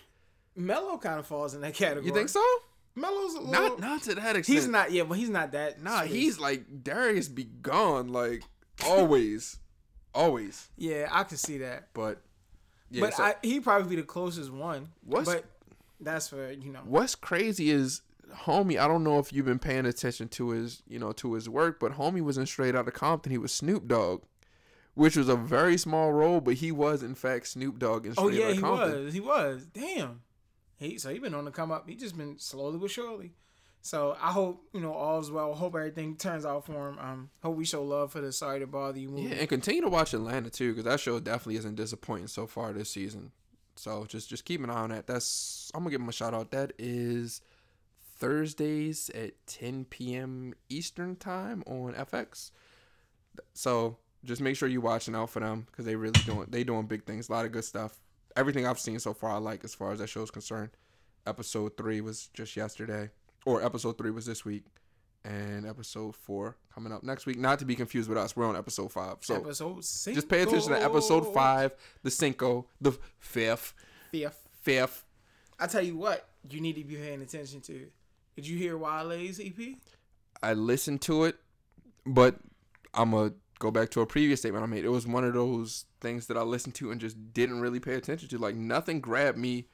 [0.56, 2.06] Mello kind of falls in that category.
[2.06, 2.44] you think so?
[2.96, 3.52] Mello's a little.
[3.52, 4.58] Not not to that extent.
[4.58, 4.90] he's not.
[4.90, 5.80] Yeah, but he's not that.
[5.82, 6.14] Nah, spaced.
[6.14, 8.08] he's like Darius be gone.
[8.08, 8.42] Like
[8.86, 9.58] always.
[10.18, 10.68] Always.
[10.76, 11.88] Yeah, I could see that.
[11.94, 12.20] But
[12.90, 14.88] yeah, but so I, he probably be the closest one.
[15.04, 15.44] What's- but
[16.00, 16.80] that's for you know.
[16.84, 18.02] what's crazy is
[18.44, 21.48] homie i don't know if you've been paying attention to his you know to his
[21.48, 24.22] work but homie was in straight out of compton he was snoop dogg
[24.94, 28.28] which was a very small role but he was in fact snoop dogg in oh,
[28.28, 29.14] straight Oh yeah, Outta he compton was.
[29.14, 29.66] He was.
[29.66, 30.20] Damn.
[30.76, 31.88] He so he been on the come up.
[31.88, 33.32] He just been slowly but surely.
[33.80, 35.54] So I hope you know all's well.
[35.54, 36.98] Hope everything turns out for him.
[36.98, 39.22] Um, hope we show love for the Sorry to Bother You movie.
[39.28, 42.72] yeah and continue to watch atlanta too because that show definitely isn't disappointing so far
[42.72, 43.32] this season.
[43.76, 45.06] So just just keep an eye on that.
[45.06, 46.50] That's i'm gonna give him a shout out.
[46.50, 47.40] That is
[48.16, 52.50] thursdays at 10 p.m eastern time on fx
[53.54, 56.86] so just make sure you're watching out for them because they really doing they doing
[56.86, 57.28] big things.
[57.28, 58.00] A lot of good stuff.
[58.36, 60.70] Everything i've seen so far i like as far as that show's concerned.
[61.26, 63.10] Episode three was just yesterday
[63.46, 64.64] or episode three was this week
[65.24, 68.56] and episode four coming up next week not to be confused with us we're on
[68.56, 70.14] episode five so episode six.
[70.14, 71.72] just pay attention to episode five
[72.02, 73.74] the cinco the fifth
[74.12, 74.48] Fifth.
[74.62, 75.04] fifth
[75.60, 77.88] I tell you what, you need to be paying attention to.
[78.36, 79.76] Did you hear Wale's EP?
[80.40, 81.34] i listened to it
[82.06, 82.36] but
[82.94, 85.84] i'm gonna go back to a previous statement i made it was one of those
[86.00, 89.36] things that i listened to and just didn't really pay attention to like nothing grabbed
[89.36, 89.66] me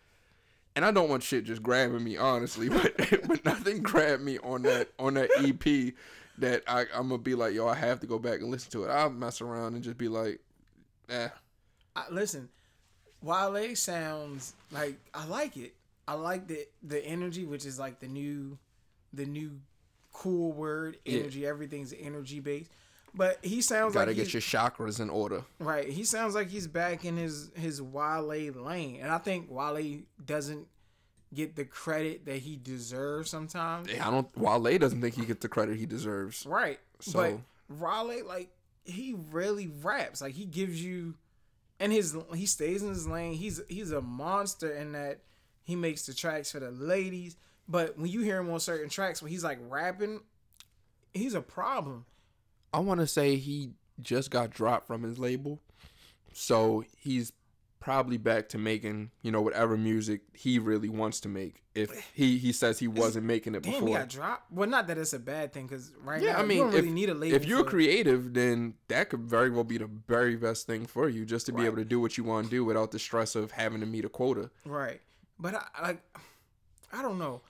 [0.76, 4.62] and i don't want shit just grabbing me honestly but but nothing grabbed me on
[4.62, 5.94] that on that ep
[6.38, 8.84] that I, i'm gonna be like yo i have to go back and listen to
[8.84, 10.40] it i'll mess around and just be like
[11.08, 11.28] eh
[11.96, 12.48] I, listen,
[13.22, 15.74] Wale sounds like I like it.
[16.06, 18.58] I like the the energy, which is like the new,
[19.12, 19.60] the new
[20.12, 20.98] cool word.
[21.04, 21.20] Yeah.
[21.20, 21.46] Energy.
[21.46, 22.70] Everything's energy based.
[23.16, 24.06] But he sounds like.
[24.06, 25.88] gotta get your chakras in order right.
[25.88, 30.66] He sounds like he's back in his his Wale lane, and I think Wale doesn't
[31.32, 33.88] get the credit that he deserves sometimes.
[34.00, 36.78] i don't wale doesn't think he gets the credit he deserves Right.
[37.00, 38.50] So- but Wale, like,
[38.84, 40.20] he really raps.
[40.20, 41.14] Like he gives you
[41.80, 43.32] and his he stays in his lane.
[43.34, 45.20] He's he's a monster in that
[45.62, 47.36] he makes the tracks for the ladies.
[47.66, 50.20] But when you hear him on certain tracks when he's like rapping,
[51.14, 52.04] he's a problem.
[52.74, 55.60] I want to say he just got dropped from his label,
[56.32, 57.32] So he's
[57.80, 61.60] probably back to making, you know, whatever music he really wants to make.
[61.74, 63.80] If he he says he wasn't making it before.
[63.80, 64.52] Damn, he got dropped.
[64.52, 66.72] Well, not that it's a bad thing, because right Yeah, now I mean, you don't
[66.72, 67.36] really if- need a label.
[67.36, 71.24] If you're creative, then that could very well be the very best thing for you,
[71.24, 73.50] just to be able to do what you want to do without the stress of
[73.52, 74.50] having to meet a quota.
[74.64, 75.00] Right.
[75.38, 76.02] But I like
[76.92, 77.42] I don't know.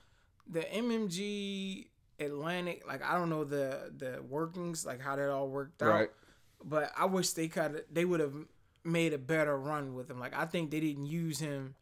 [0.50, 1.86] The MMG
[2.20, 5.88] Atlantic, like I don't know the the workings, like how that all worked out.
[5.88, 6.10] Right.
[6.64, 8.34] But I wish they kind of they would have
[8.84, 10.20] made a better run with him.
[10.20, 11.74] Like I think they didn't use him.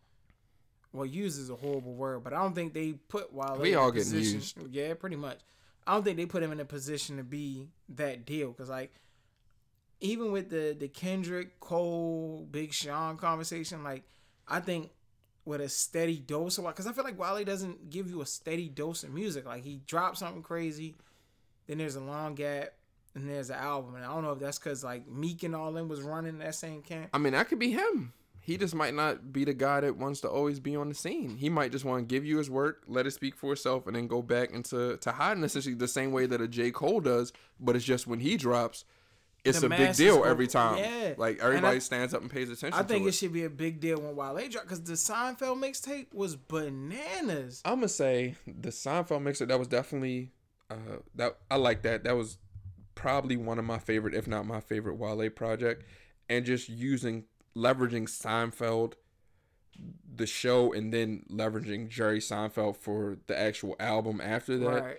[0.92, 3.56] Well, use is a horrible word, but I don't think they put Wale.
[3.58, 4.74] We in all getting position, used.
[4.74, 5.38] Yeah, pretty much.
[5.86, 8.92] I don't think they put him in a position to be that deal because like
[10.00, 14.02] even with the the Kendrick Cole Big Sean conversation, like
[14.46, 14.90] I think
[15.44, 18.68] with a steady dose of because I feel like Wale doesn't give you a steady
[18.68, 19.46] dose of music.
[19.46, 20.94] Like he drops something crazy,
[21.66, 22.74] then there's a long gap,
[23.14, 23.96] and there's an album.
[23.96, 26.54] And I don't know if that's because like Meek and all them was running that
[26.54, 27.10] same camp.
[27.12, 28.12] I mean, that could be him.
[28.44, 31.36] He just might not be the guy that wants to always be on the scene.
[31.36, 33.94] He might just want to give you his work, let it speak for itself, and
[33.94, 36.72] then go back into to hiding essentially the same way that a J.
[36.72, 38.84] Cole does, but it's just when he drops,
[39.44, 40.78] it's a big deal every time.
[40.78, 41.14] yeah.
[41.16, 43.44] Like And I- everybody stands up and pays attention I think to it should be
[43.44, 47.60] a big deal when Wale dropped because the Seinfeld mixtape was bananas.
[47.64, 50.30] I'm gonna say the Seinfeld mixer that was definitely
[50.70, 50.76] uh
[51.14, 52.04] that I like that.
[52.04, 52.38] That was
[52.94, 55.84] probably one of my favorite, if not my favorite Wale project.
[56.28, 57.24] And just using
[57.56, 58.94] leveraging Seinfeld
[60.14, 64.98] the show and then leveraging Jerry Seinfeld for the actual album after that Right.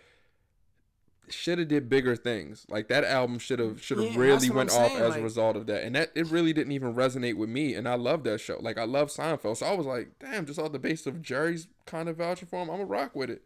[1.30, 2.66] Should have did bigger things.
[2.70, 5.24] Like that album should have should have Yeah, really went off saying, as like- a
[5.24, 5.84] result of that.
[5.84, 7.74] And that it really didn't even resonate with me.
[7.76, 8.58] And I love that show.
[8.60, 9.58] Like I love Seinfeld.
[9.58, 12.62] So I was like, damn, just off the base of Jerry's kind of vouching for
[12.62, 13.44] him, I'm gonna rock with it.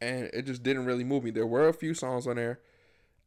[0.00, 1.30] And it just didn't really move me.
[1.30, 2.60] There were a few songs on there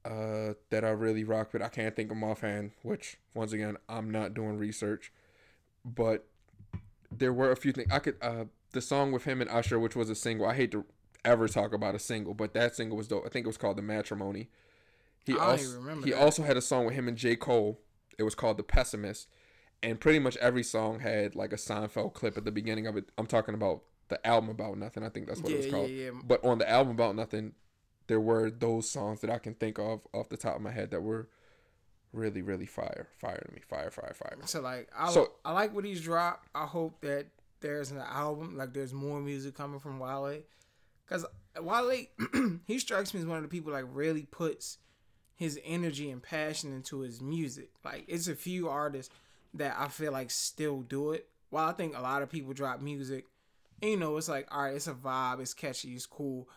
[0.06, 1.62] uh that I really rock with.
[1.62, 5.14] I can't think of them offhand, which once again I'm not doing research.
[5.86, 6.26] But
[7.12, 9.96] there were a few things I could uh the song with him and Usher, which
[9.96, 10.46] was a single.
[10.48, 10.84] I hate to
[11.26, 13.24] ever talk about a single, but that single was dope.
[13.26, 14.50] I think it was called The Matrimony.
[15.26, 16.22] He I also remember he that.
[16.22, 17.36] also had a song with him and J.
[17.36, 17.80] Cole.
[18.18, 19.28] It was called The Pessimist.
[19.82, 23.06] And pretty much every song had like a Seinfeld clip at the beginning of it.
[23.18, 25.04] I'm talking about the album about nothing.
[25.04, 25.90] I think that's what it was called.
[25.90, 26.12] yeah, yeah.
[26.24, 27.54] But on the album about nothing,
[28.08, 30.92] there were those songs that I can think of off the top of my head
[30.92, 31.30] that were
[32.12, 33.08] really, really fire.
[33.18, 33.62] Fire to me.
[33.68, 34.38] Fire, fire, fire.
[34.46, 36.48] So like I So- I like what he's dropped.
[36.54, 37.28] I hope that
[37.62, 40.42] there's an album like there's more music coming from Wale,
[41.14, 41.28] because
[41.62, 42.08] Wale
[42.66, 44.80] he strikes me as one of the people like really puts
[45.36, 47.70] his energy and passion into his music.
[47.86, 49.14] Like it's a few artists
[49.54, 51.28] that I feel like still do it.
[51.52, 53.26] While I think a lot of people drop music,
[53.82, 56.50] and you know it's like all right, it's a vibe, it's catchy, it's cool.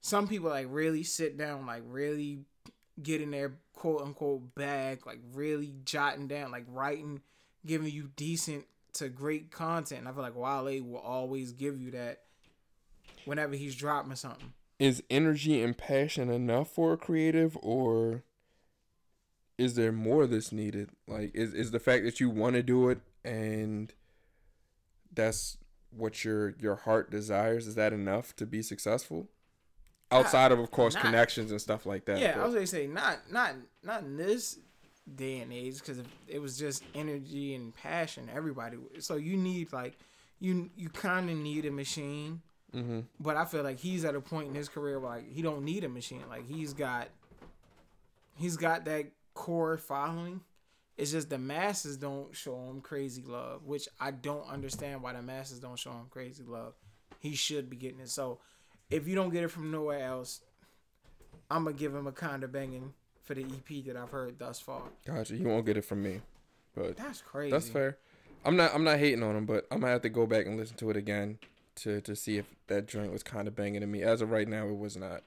[0.00, 2.40] Some people like really sit down, like really
[3.00, 7.20] get in their quote unquote bag, like really jotting down, like writing,
[7.64, 10.00] giving you decent to great content.
[10.00, 12.22] And I feel like Wale will always give you that
[13.24, 14.52] whenever he's dropping something.
[14.78, 18.22] is energy and passion enough for a creative or
[19.58, 22.88] is there more that's needed like is, is the fact that you want to do
[22.88, 23.92] it and
[25.12, 25.58] that's
[25.90, 29.28] what your your heart desires is that enough to be successful
[30.10, 32.86] outside of of course not- connections and stuff like that yeah, I was gonna say
[32.86, 34.58] not not not in this
[35.16, 38.28] day and age because it was just energy and passion.
[38.32, 39.98] Everybody, so you need like
[40.38, 42.42] you you kind of need a machine.
[42.74, 43.04] Mhm.
[43.18, 45.64] But I feel like he's at a point in his career where like he don't
[45.64, 46.22] need a machine.
[46.28, 47.08] Like he's got
[48.36, 50.40] he's got that core following.
[50.96, 55.22] It's just the masses don't show him crazy love, which I don't understand why the
[55.22, 56.74] masses don't show him crazy love.
[57.20, 58.10] He should be getting it.
[58.10, 58.38] So
[58.90, 60.42] if you don't get it from nowhere else,
[61.50, 64.60] I'm gonna give him a kind of banging for the EP that I've heard thus
[64.60, 64.82] far.
[65.06, 66.20] gotcha you won't get it from me
[66.74, 67.50] but That's crazy.
[67.50, 67.98] That's fair.
[68.44, 70.56] I'm not I'm not hating on him, but I'm gonna have to go back and
[70.56, 71.38] listen to it again
[71.82, 74.02] to to see if that joint was kind of banging to me.
[74.02, 75.22] As of right now, it was not.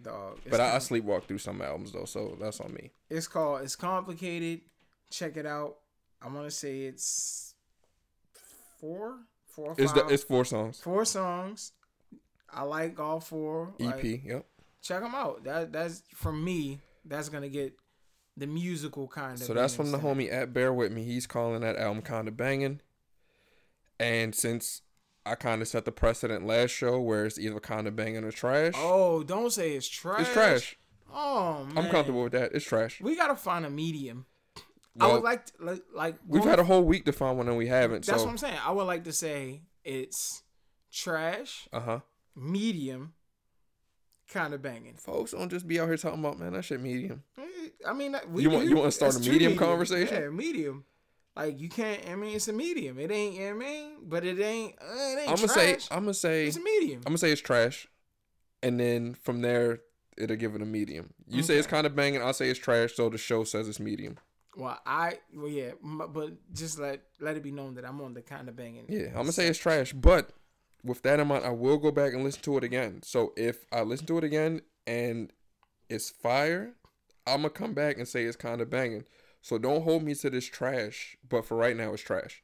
[0.00, 0.40] Dog.
[0.50, 2.90] But I, I sleepwalk through some albums though, so that's on me.
[3.08, 4.62] It's called It's Complicated.
[5.10, 5.76] Check it out.
[6.20, 7.54] I want to say it's
[8.80, 10.80] four, four or It's the, it's four songs.
[10.80, 11.72] four songs.
[12.52, 13.74] I like all four.
[13.78, 13.94] EP.
[13.94, 14.46] Like, yep.
[14.82, 15.44] check them out.
[15.44, 16.80] That that's for me.
[17.04, 17.74] That's gonna get
[18.36, 19.44] the musical kind of.
[19.44, 21.04] So that's from the homie at Bear With Me.
[21.04, 22.80] He's calling that album kind of banging.
[24.00, 24.82] And since
[25.26, 28.30] I kind of set the precedent last show where it's either kind of banging or
[28.32, 30.20] trash, Oh, don't say it's trash.
[30.20, 30.76] it's trash.
[31.12, 32.52] Oh man, I'm comfortable with that.
[32.54, 33.00] It's trash.
[33.00, 34.26] We gotta find a medium.
[35.00, 37.48] I would like to, like like We've going- had a whole week to find one
[37.48, 38.04] and we haven't.
[38.06, 38.58] That's so what I'm saying.
[38.64, 40.42] I would like to say it's
[40.92, 42.00] trash, uh huh.
[42.36, 43.14] medium,
[44.28, 44.94] kind of banging.
[44.96, 47.22] Folks don't just be out here talking about man that shit medium.
[47.86, 50.14] I mean, we, You want- you wanna start a true medium conversation?
[50.22, 50.84] Yeah, medium.
[51.36, 52.00] Like you can't.
[52.08, 52.98] I mean, it's a medium.
[52.98, 53.40] It ain't.
[53.40, 54.74] I mean, but it ain't.
[54.80, 55.82] Uh, it ain't I'm gonna trash.
[55.82, 56.98] say I'm gonna say it's a medium.
[56.98, 57.88] I'm gonna say it's trash,
[58.62, 59.80] and then from there
[60.16, 61.12] it'll give it a medium.
[61.26, 62.22] You say it's kind of banging.
[62.22, 62.94] I'll say it's trash.
[62.94, 64.16] So the show says it's medium.
[64.56, 68.22] Well, I well yeah, but just let let it be known that I'm on the
[68.22, 68.84] kind of banging.
[68.88, 69.92] Yeah, I'm gonna say it's trash.
[69.92, 70.30] But
[70.84, 73.00] with that in mind, I will go back and listen to it again.
[73.02, 75.32] So if I listen to it again and
[75.88, 76.74] it's fire,
[77.26, 79.04] I'm gonna come back and say it's kind of banging.
[79.44, 81.18] So don't hold me to this trash.
[81.28, 82.42] But for right now, it's trash.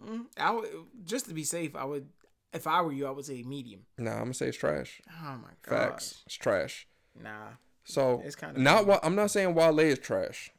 [0.00, 0.68] Mm, I would
[1.04, 1.74] just to be safe.
[1.74, 2.08] I would,
[2.52, 3.80] if I were you, I would say medium.
[3.98, 5.02] Nah, I'm gonna say it's trash.
[5.20, 5.90] Oh my god.
[5.90, 6.22] Facts.
[6.26, 6.86] It's trash.
[7.20, 7.48] Nah.
[7.82, 8.86] So It's kinda not banging.
[8.88, 10.52] what I'm not saying Wale is trash.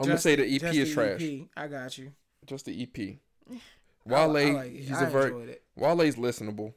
[0.00, 1.20] I'm gonna say the EP just is the trash.
[1.22, 1.48] EP.
[1.54, 2.12] I got you.
[2.46, 3.18] Just the EP.
[4.06, 4.80] Wale, I like it.
[4.80, 5.58] he's I a very.
[5.76, 6.72] Wale's listenable.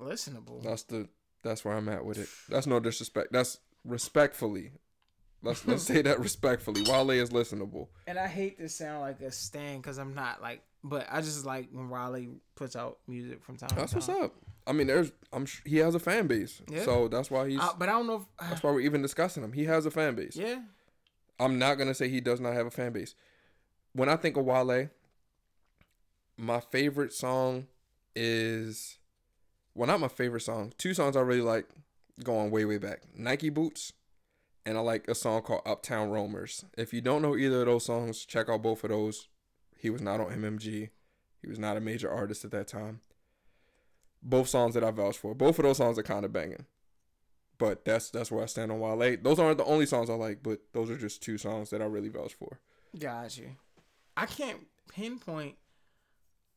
[0.00, 0.62] listenable.
[0.62, 1.08] That's the
[1.42, 2.28] that's where I'm at with it.
[2.48, 3.32] That's no disrespect.
[3.32, 4.70] That's respectfully.
[5.44, 6.82] Let's let's say that respectfully.
[6.82, 7.88] Wale is listenable.
[8.06, 11.44] And I hate to sound like a stan because I'm not like, but I just
[11.44, 12.26] like when Wale
[12.56, 14.08] puts out music from time That's to time.
[14.16, 14.34] what's up.
[14.66, 16.84] I mean, there's I'm sh- he has a fan base, Yeah.
[16.84, 18.16] so that's why he's Uh, but I don't know.
[18.16, 19.52] If, that's why we're even discussing him.
[19.52, 20.36] He has a fan base.
[20.36, 20.60] yeah,
[21.38, 23.14] I'm not gonna say he does not have a fan base.
[23.92, 24.88] When I think of Wale,
[26.36, 27.66] my favorite song
[28.16, 28.98] is
[29.74, 30.72] well, not my favorite song.
[30.78, 31.66] Two songs I really like
[32.22, 33.02] going way way back.
[33.16, 33.92] Nike Boots,
[34.66, 36.64] and I like a song called Uptown Roamers.
[36.76, 39.28] If you don't know either of those songs, check out both of those.
[39.78, 40.90] He was not on MMG.
[41.42, 43.00] He was not a major artist at that time.
[44.22, 45.34] Both songs that I vouch for.
[45.34, 46.64] Both of those songs are kind of banging.
[47.58, 49.16] But that's that's where I stand on Wale.
[49.22, 51.84] Those aren't the only songs I like, but those are just two songs that I
[51.84, 52.58] really vouch for.
[52.98, 53.50] got you.
[54.16, 55.56] I can't pinpoint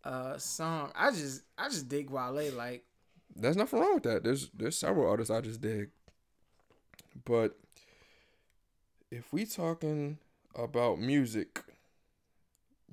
[0.03, 0.91] a song.
[0.95, 2.51] I just I just dig Wale.
[2.53, 2.86] Like
[3.36, 4.24] There's nothing wrong with that.
[4.24, 5.89] There's there's several artists I just dig.
[7.26, 7.60] But
[9.12, 10.18] if we talking
[10.55, 11.64] about music,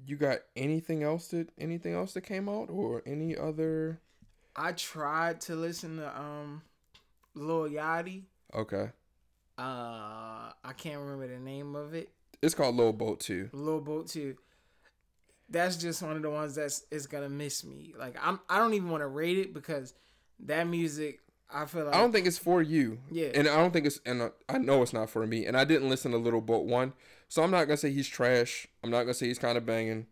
[0.06, 4.00] you got anything else that anything else that came out or any other
[4.56, 6.62] I tried to listen to um
[7.34, 8.22] Lil Yachty.
[8.54, 8.90] Okay.
[9.56, 12.10] Uh, I can't remember the name of it.
[12.42, 13.48] It's called Low Boat too.
[13.52, 14.36] Lil Boat too.
[15.48, 17.94] That's just one of the ones that's is gonna miss me.
[17.98, 19.94] Like I'm, I don't even want to rate it because
[20.40, 21.20] that music.
[21.54, 22.98] I feel like I don't think it's for you.
[23.10, 23.28] Yeah.
[23.34, 25.46] And I don't think it's and I know it's not for me.
[25.46, 26.92] And I didn't listen to Little Boat 1.
[27.28, 28.66] So I'm not going to say he's trash.
[28.82, 30.06] I'm not going to say he's kind of banging.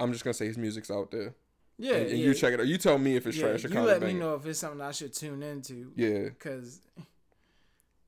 [0.00, 1.34] I'm just going to say his music's out there.
[1.78, 2.26] yeah, and, and yeah.
[2.26, 2.66] you check it out.
[2.66, 4.44] You tell me if it's yeah, trash or you kind let of me know if
[4.44, 5.92] it's something I should tune into.
[5.96, 6.24] Yeah.
[6.24, 6.80] because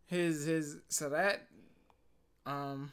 [0.07, 1.47] his his so that
[2.47, 2.91] um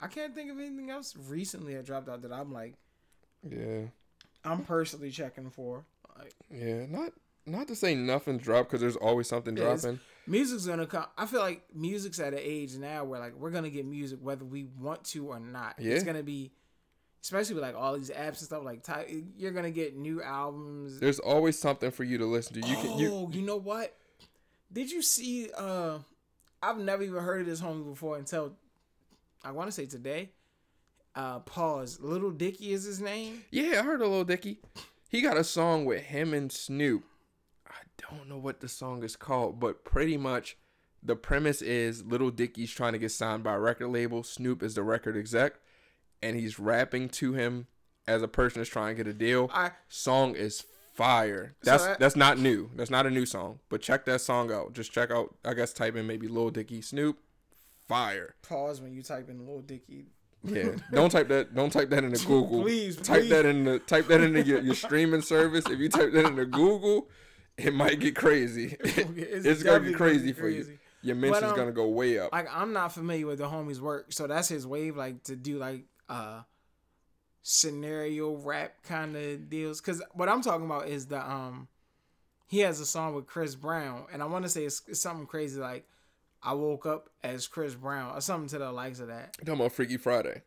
[0.00, 2.74] I can't think of anything else recently that dropped out that I'm like
[3.48, 3.82] Yeah.
[4.44, 5.84] I'm personally checking for.
[6.18, 6.86] Like Yeah.
[6.86, 7.12] Not
[7.46, 10.00] not to say nothing's dropped because there's always something it's- dropping.
[10.26, 11.06] music's gonna come.
[11.18, 14.44] I feel like music's at an age now where like we're gonna get music whether
[14.44, 15.74] we want to or not.
[15.78, 15.94] Yeah.
[15.94, 16.52] It's gonna be.
[17.22, 20.98] Especially with like all these apps and stuff, like ty- you're gonna get new albums.
[21.00, 22.66] There's always something for you to listen to.
[22.66, 23.94] You can you oh, you know what?
[24.72, 25.50] Did you see?
[25.56, 25.98] uh
[26.62, 28.54] I've never even heard of this homie before until
[29.44, 30.30] I want to say today.
[31.14, 32.00] Uh Pause.
[32.00, 33.42] Little Dicky is his name.
[33.50, 34.58] Yeah, I heard a little Dicky.
[35.08, 37.04] He got a song with him and Snoop.
[38.10, 40.56] I don't know what the song is called, but pretty much
[41.02, 44.22] the premise is Little Dicky's trying to get signed by a record label.
[44.22, 45.54] Snoop is the record exec,
[46.22, 47.66] and he's rapping to him
[48.06, 49.50] as a person is trying to get a deal.
[49.52, 51.54] I Song is fire.
[51.62, 52.70] That's that- that's not new.
[52.74, 53.60] That's not a new song.
[53.68, 54.72] But check that song out.
[54.74, 55.34] Just check out.
[55.44, 57.18] I guess type in maybe Little Dicky Snoop.
[57.88, 58.36] Fire.
[58.42, 60.06] pause when you type in Little Dicky.
[60.44, 60.76] Yeah.
[60.92, 61.54] don't type that.
[61.56, 62.62] Don't type that into Google.
[62.62, 63.30] Please, type please.
[63.30, 65.64] that in the type that into your, your streaming service.
[65.68, 67.08] If you type that into Google,
[67.66, 68.76] it might get crazy.
[68.84, 70.78] It's it's, gonna be gonna crazy for you.
[71.02, 72.32] Your mention's um, gonna go way up.
[72.32, 75.58] Like I'm not familiar with the homie's work, so that's his wave, like to do
[75.58, 76.42] like uh
[77.42, 79.80] scenario rap kind of deals.
[79.80, 81.68] Cause what I'm talking about is the um
[82.46, 85.26] he has a song with Chris Brown, and I want to say it's, it's something
[85.26, 85.86] crazy like
[86.42, 89.34] I woke up as Chris Brown or something to the likes of that.
[89.38, 90.42] Talking about Freaky Friday.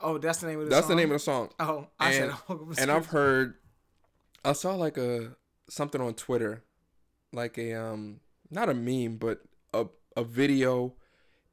[0.00, 0.96] Oh, that's the name of the That's song.
[0.96, 1.50] the name of the song.
[1.60, 3.54] Oh, I said and, I woke up as and Chris I've heard
[4.44, 5.36] I saw like a
[5.68, 6.62] something on Twitter,
[7.32, 9.40] like a um not a meme, but
[9.72, 9.86] a
[10.16, 10.94] a video,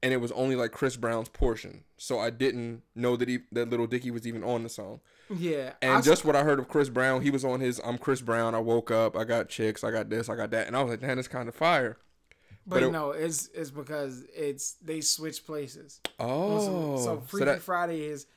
[0.04, 1.84] and it was only like Chris Brown's portion.
[1.98, 5.00] So I didn't know that he that little Dicky was even on the song.
[5.34, 7.98] Yeah, And I just what I heard of Chris Brown, he was on his I'm
[7.98, 8.54] Chris Brown.
[8.54, 10.92] I woke up, I got chicks, I got this, I got that, and I was
[10.92, 11.98] like, man, it's kind of fire.
[12.68, 16.02] but, but it- no, it's it's because it's they switch places.
[16.20, 18.28] Oh, so, so so that Friday is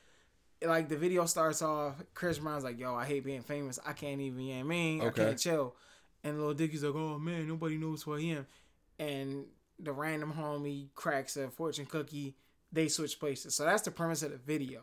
[0.61, 1.95] like the video starts off.
[2.13, 3.79] Chris Brown's like, "Yo, I hate being famous.
[3.85, 4.39] I can't even.
[4.41, 5.75] You know I mean, I can't chill."
[6.23, 8.47] And Lil Dicky's like, "Oh man, nobody knows who I am."
[8.99, 9.45] And
[9.79, 12.35] the random homie cracks a fortune cookie.
[12.71, 13.53] They switch places.
[13.55, 14.81] So that's the premise of the video.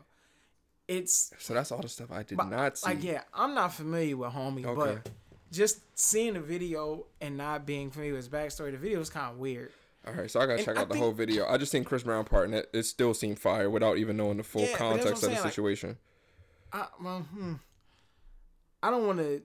[0.87, 2.89] it's So that's all the stuff I did but, not see.
[2.89, 4.99] like yeah, I'm not familiar with homie, Okay.
[5.03, 5.09] but
[5.51, 9.31] just seeing the video and not being familiar with his backstory, the video is kind
[9.31, 9.71] of weird.
[10.05, 11.45] All right, so I gotta And check I out the think- whole video.
[11.47, 14.37] I just seen Chris Brown part, and it, it still seemed fire without even knowing
[14.37, 15.97] the full Yeah, but that's what context of the saying, like- situation.
[16.73, 17.53] I well, hmm.
[18.81, 19.41] I don't want to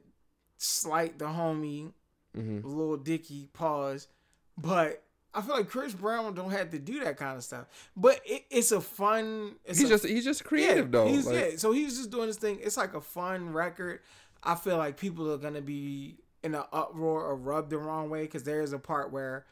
[0.57, 1.93] slight the homie
[2.35, 4.09] hmm little Dicky pause,
[4.57, 5.03] but
[5.35, 7.67] I feel like Chris Brown don't have to do that kind of stuff.
[7.97, 9.57] But it, it's a fun.
[9.65, 11.07] It's He's a, just he's just creative though.
[11.07, 12.59] He's, like- yeah, so he's just doing this thing.
[12.63, 14.01] It's like a fun record.
[14.43, 18.23] I feel like people are gonna be in an uproar or rubbed the wrong way
[18.23, 19.47] because there is a part where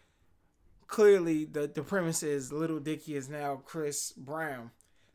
[0.86, 4.70] clearly the the premise is Little Dicky is now Chris Brown.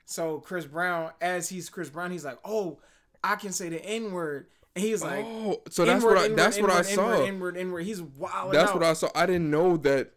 [0.05, 2.80] So Chris Brown, as he's Chris Brown, he's like, oh,
[3.24, 6.59] I can say the N word, and he's like, oh, so that's what I that's
[6.59, 7.09] what I N-word, saw.
[7.11, 7.84] N-word, N-word, N-word.
[7.86, 8.53] He's wild.
[8.53, 9.09] That's what I saw.
[9.15, 10.11] I didn't know that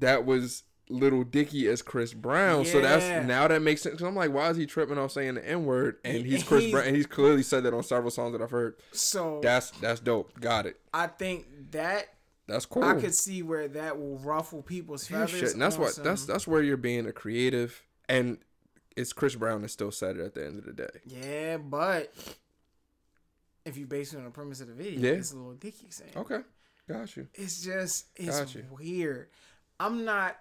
[0.00, 2.64] that was Little Dicky as Chris Brown.
[2.64, 3.98] So that's now that makes sense.
[3.98, 5.96] Cause I'm like, why is he tripping off saying the N word?
[6.04, 8.50] And he's Chris He's- Brown, and he's clearly said that on several songs that I've
[8.50, 8.74] heard.
[8.92, 10.38] So That's that's dope.
[10.40, 10.78] Got it.
[10.92, 12.08] I think that
[12.48, 12.82] That's cool.
[12.82, 15.30] I could see where that will ruffle people's feathers.
[15.30, 15.52] shit.
[15.52, 18.38] And that's what some- that's that's where you're being a creative, and
[18.96, 20.88] it's Chris Brown that still said it at the end of the day.
[21.06, 22.12] Yeah, but
[23.64, 25.18] if you base it on the premise of the video, Yeah.
[25.18, 26.12] it's a little dicky saying.
[26.16, 26.40] Okay,
[26.88, 27.28] got you.
[27.34, 29.28] It's just it's weird.
[29.78, 30.36] I'm not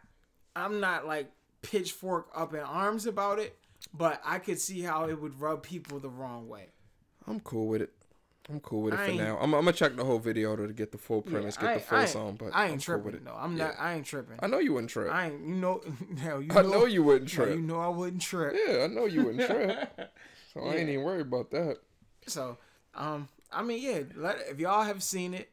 [0.55, 1.31] I'm not like
[1.61, 3.57] pitchfork up in arms about it,
[3.93, 6.69] but I could see how it would rub people the wrong way.
[7.27, 7.93] I'm cool with it.
[8.49, 9.37] I'm cool with it I for now.
[9.37, 11.79] I'm, I'm gonna check the whole video to get the full premise, I get the
[11.81, 12.35] full I song.
[12.39, 13.25] But I I'm ain't cool tripping with it.
[13.25, 13.35] though.
[13.37, 13.65] I'm Yeah.
[13.67, 14.39] not I ain't tripping.
[14.41, 15.11] I know you wouldn't trip.
[15.11, 15.81] I ain't you know
[16.19, 17.55] hell, you I know, know you wouldn't no, trip.
[17.55, 18.55] you know I wouldn't trip.
[18.67, 20.11] Yeah, I know you wouldn't trip.
[20.53, 21.77] So I ain't even worried about that.
[22.25, 22.57] So,
[22.95, 24.01] um, I mean, yeah.
[24.15, 25.49] Let if y'all have seen it,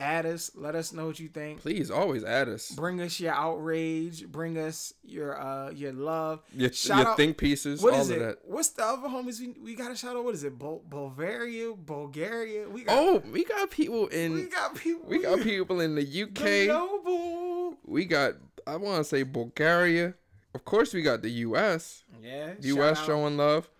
[0.00, 0.50] add us.
[0.54, 1.60] Let us know what you think.
[1.60, 2.70] Please always add us.
[2.70, 4.26] Bring us your outrage.
[4.26, 6.42] Bring us your uh your love.
[6.54, 8.20] Your, Shout your out- think pieces, What all is of it?
[8.20, 8.38] that.
[8.44, 10.24] What's the other homies we, we got a shout out?
[10.24, 10.58] What is it?
[10.58, 12.68] Bul- Bulgaria, Bulgaria.
[12.68, 14.34] We got Oh, we got people in.
[14.34, 15.06] we got people.
[15.08, 16.68] we got people in the The UK.
[16.68, 17.76] Noble.
[17.84, 18.34] We got
[18.66, 20.14] I want to say Bulgaria.
[20.54, 22.02] Of course, we got the US.
[22.22, 22.54] Yeah.
[22.60, 23.70] US showing love.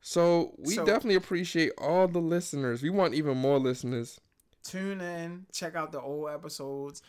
[0.00, 2.82] So we So- definitely appreciate all the listeners.
[2.82, 4.20] We want even more listeners.
[4.68, 5.46] Tune in.
[5.52, 7.02] Check out the old episodes.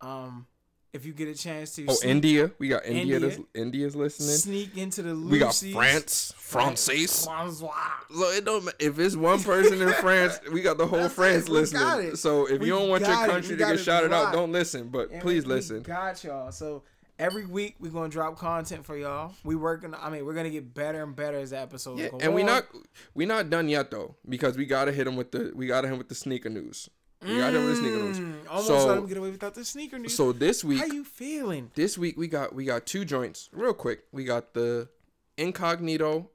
[0.00, 0.46] Um,
[0.92, 1.86] if you get a chance to.
[1.88, 2.50] Oh, sneak, India.
[2.58, 3.16] We got India.
[3.16, 3.18] India.
[3.20, 4.36] that's India's listening.
[4.36, 5.16] Sneak into the.
[5.16, 6.32] We got France.
[6.36, 7.06] Francois.
[7.06, 11.46] So it don't if it's one person in France, we got the whole That's France
[11.48, 11.52] it.
[11.52, 12.16] Listening.
[12.16, 14.88] So if We you don't want your country to get shouted out, don't listen.
[14.88, 15.82] But And please we listen.
[15.82, 16.52] Got y'all.
[16.52, 16.84] So
[17.18, 19.34] every week we're gonna drop content for y'all.
[19.42, 19.94] We working.
[19.94, 22.44] I mean, we're gonna get better and better as the episodes Yeah, go and we
[22.44, 22.66] not
[23.14, 25.92] we not done yet though because we gotta hit him with the we gotta hit
[25.92, 26.88] him with the sneaker news.
[27.24, 28.46] We gotta him with the sneaker news.
[28.48, 30.14] Almost So- let him get away without the sneaker news.
[30.14, 31.70] So this week, How you feeling?
[31.74, 34.04] this week we got we got two joints real quick.
[34.12, 34.88] We got the
[35.36, 36.30] incognito,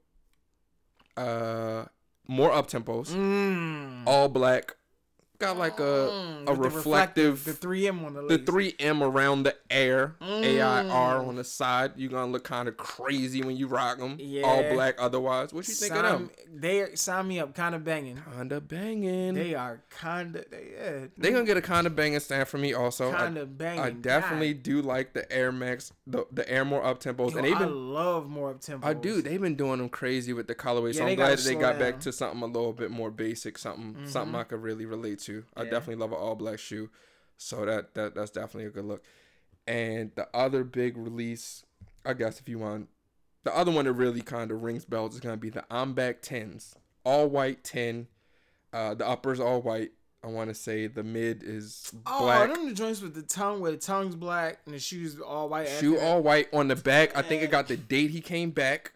[1.16, 1.84] uh,
[2.28, 4.02] more up tempos, Mm.
[4.06, 4.76] all black.
[5.40, 9.44] Got like a Mm, a reflective, the three M on the the three M around
[9.44, 11.28] the air, A I R Mm.
[11.28, 11.92] on the side.
[11.96, 14.18] You're gonna look kind of crazy when you rock them.
[14.44, 14.96] All black.
[14.98, 16.30] Otherwise, what you think of them?
[16.54, 18.20] They sign me up, kind of banging.
[18.36, 19.32] Kinda banging.
[19.32, 21.06] They are kind of they yeah.
[21.16, 23.10] They gonna get a kind of banging stand for me also.
[23.10, 23.80] I- kind of banging.
[23.80, 27.56] I definitely do like the Air Max, the the Air more up tempos, and they've
[27.56, 27.94] I been.
[27.94, 28.86] love more up tempo.
[28.86, 29.22] I do.
[29.22, 32.00] They've been doing them crazy with the colorway, so I'm glad that they got back
[32.00, 35.29] to something a little bit more basic, something something I could really relate to.
[35.56, 35.70] I Yeah.
[35.70, 36.90] definitely love an all black shoe,
[37.36, 39.02] so that that that's definitely a good look.
[39.66, 41.64] And the other big release,
[42.04, 42.88] I guess, if you want,
[43.44, 46.22] the other one that really kind of rings bells is gonna be the I'm Back
[46.22, 46.74] tens,
[47.04, 48.08] all white ten.
[48.72, 49.92] Uh, the uppers all white.
[50.22, 52.50] I want to say the mid is Oh, black.
[52.50, 55.48] Oh, them the joints with the tongue where the tongue's black and the shoes all
[55.48, 55.66] white.
[55.66, 57.16] Shoe all white on the back.
[57.16, 58.92] I think it got the date he came back.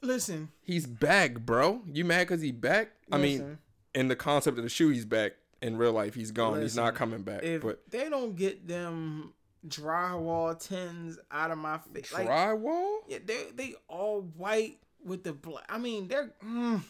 [0.00, 1.82] Listen, He's back, bro.
[1.92, 2.90] You mad because he back?
[3.12, 3.58] I mean,
[3.94, 5.32] in the concept of the shoe, he's back.
[5.60, 6.60] In real life, he's gone.
[6.62, 7.42] he's not coming back.
[7.42, 9.32] if but they don't get them
[9.66, 12.98] drywall tins out of my face, like drywall?
[13.08, 15.64] yeah, they they all white with the black.
[15.68, 16.80] I mean, they're mm,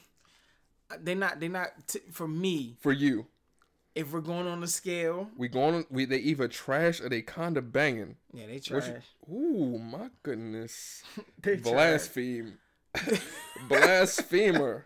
[1.00, 2.76] they're not they're not t- for me.
[2.80, 3.26] For you,
[3.94, 5.86] If we're going on the scale, we going.
[5.90, 8.16] We they either trash or they kind of banging.
[8.34, 8.88] yeah, they trash.
[9.28, 11.02] you- Ooh, my goodness!
[11.42, 11.56] They.
[11.56, 12.58] Blaspheme,
[13.68, 14.84] blasphemer.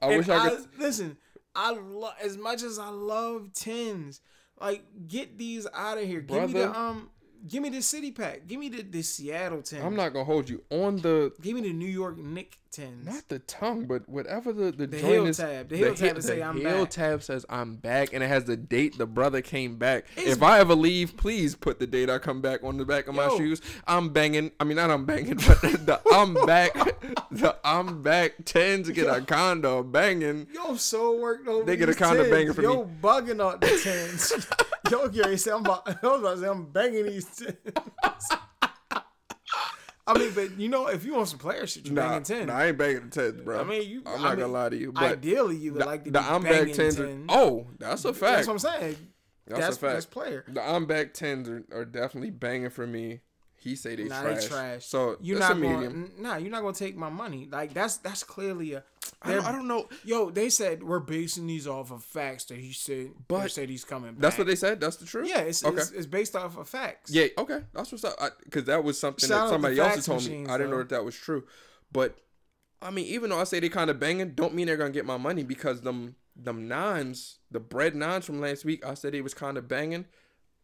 [0.00, 0.66] I And wish I could.
[0.78, 1.16] listen.
[1.56, 4.20] I love as much as I love tins.
[4.60, 6.20] Like, get these out of here.
[6.20, 7.10] Give me the um.
[7.48, 8.46] Give me the city pack.
[8.46, 9.82] Give me the, the Seattle ten.
[9.84, 13.06] I'm not gonna hold you on the Give me the New York Knick tens.
[13.06, 15.36] not the tongue, but whatever the the, The joint is.
[15.38, 15.68] tab.
[15.68, 16.90] The heel tab to the say I'm heel back.
[16.90, 20.06] tab says I'm back, and it has the date the brother came back.
[20.16, 23.06] It's- if I ever leave, please put the date I come back on the back
[23.06, 23.60] of my shoes.
[23.86, 24.50] I'm banging.
[24.58, 26.74] I mean, not I'm banging, but the I'm back.
[27.30, 30.46] The I'm back tens get a condo banging.
[30.54, 31.64] Yo, so worked over.
[31.64, 32.30] They get a kinda 10s.
[32.30, 32.90] banger for Yo, me.
[33.02, 34.32] bugging out the tens.
[34.90, 35.88] Yo, Gary said I'm about.
[35.88, 37.56] I was about to say I'm banging these tens.
[40.08, 42.46] I mean, but you know, if you want some player shit, you Nah, banging ten.
[42.46, 43.60] nah, I ain't banging the tens, bro.
[43.60, 44.02] I mean, you.
[44.06, 46.10] I'm I not mean, gonna lie to you, but ideally, you would the, like to
[46.12, 47.00] the be I'm back tens.
[47.00, 47.26] Are, 10.
[47.28, 48.36] oh, that's a fact.
[48.36, 48.96] That's what I'm saying.
[49.48, 49.92] That's, That's a fact.
[49.94, 50.44] that's player.
[50.48, 53.20] The I'm back tens are, are definitely banging for me.
[53.66, 54.42] He say they Nah, trash.
[54.42, 54.86] they trash.
[54.86, 55.74] So You're that's not a going.
[55.80, 56.12] medium.
[56.18, 57.48] Nah, you're not gonna take my money.
[57.50, 58.84] Like that's that's clearly a.
[59.22, 59.88] I don't, I don't know.
[60.04, 63.10] Yo, they said we're basing these off of facts that he said.
[63.28, 64.20] But But said he's coming back.
[64.20, 64.80] That's what they said.
[64.80, 65.28] That's the truth.
[65.28, 65.76] Yeah, it's, okay.
[65.78, 67.10] it's, it's based off of facts.
[67.12, 67.26] yeah.
[67.38, 67.60] Okay.
[67.72, 68.16] That's what's up.
[68.44, 70.28] Because that was something Shout that somebody else told me.
[70.28, 71.44] machines, I didn't know that that was true.
[71.90, 72.16] But
[72.82, 75.06] I mean, even though I say they kind of banging, don't mean they're gonna get
[75.06, 79.22] my money because them them nines, the Bred nines from last week, I said they
[79.22, 80.04] was kind of banging.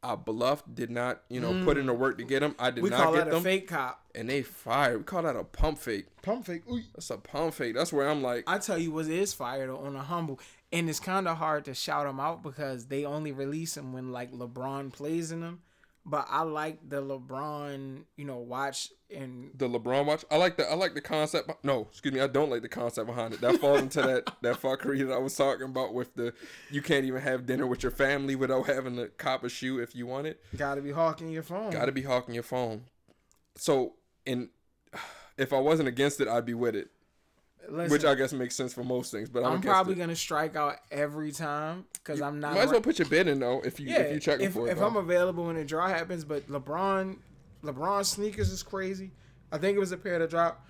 [0.03, 2.57] I bluffed, did not, you know, put in the work to get them.
[2.59, 2.83] I did Mm.
[2.85, 4.01] we not call get that them, a fake cop.
[4.15, 4.99] and they fired.
[4.99, 6.07] We call that a pump fake.
[6.23, 6.63] Pump fake.
[6.69, 6.81] Ooh.
[6.95, 7.75] That's a pump fake.
[7.77, 10.41] That's where I'm like, I tell you what is fire though on a humble,
[10.73, 14.11] and it's kind of hard to shout them out because they only release them when
[14.11, 15.61] like LeBron plays in them.
[16.05, 20.25] But I like the LeBron, you know, watch and the LeBron watch.
[20.31, 21.65] I like the I like the concept.
[21.65, 23.41] No, excuse me, I don't like the concept behind it.
[23.41, 26.35] That falls into that that fuckery that I was talking about with the
[26.71, 29.95] you can't even have dinner with your family without having to cop a shoe if
[29.95, 30.41] you want it.
[30.57, 31.71] gotta be hawking your phone.
[31.71, 32.85] Got to be hawking your phone.
[33.57, 33.95] So,
[34.27, 34.49] and
[35.37, 36.91] if I wasn't against it, I'd be with it,
[37.69, 39.29] Listen, which I guess makes sense for most things.
[39.29, 42.55] But I'm, I'm probably gonna strike out every time because I'm not.
[42.55, 44.53] Might as well put your bid in though if you yeah, if you checking if,
[44.55, 44.73] for it.
[44.73, 44.87] if though.
[44.87, 47.17] I'm available when the draw happens, but LeBron,
[47.63, 49.13] LeBron sneakers is crazy.
[49.51, 50.67] I think it was a pair to drop.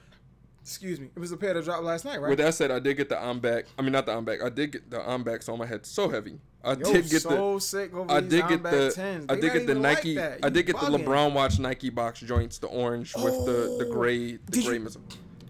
[0.60, 2.28] Excuse me, it was a pair to drop last night, right?
[2.28, 3.64] With that said, I did get the I'm back.
[3.78, 4.42] I mean, not the I'm back.
[4.42, 6.38] I did get the I'm back on my head so heavy.
[6.62, 7.58] I Yo, did get the.
[7.58, 9.26] sick over I did get the 10s.
[9.28, 10.20] I did get the even like Nike.
[10.20, 10.86] I did get the.
[10.86, 13.92] LeBron watch Nike box joints, the orange with the the Oh.
[13.92, 14.88] gray the gray you-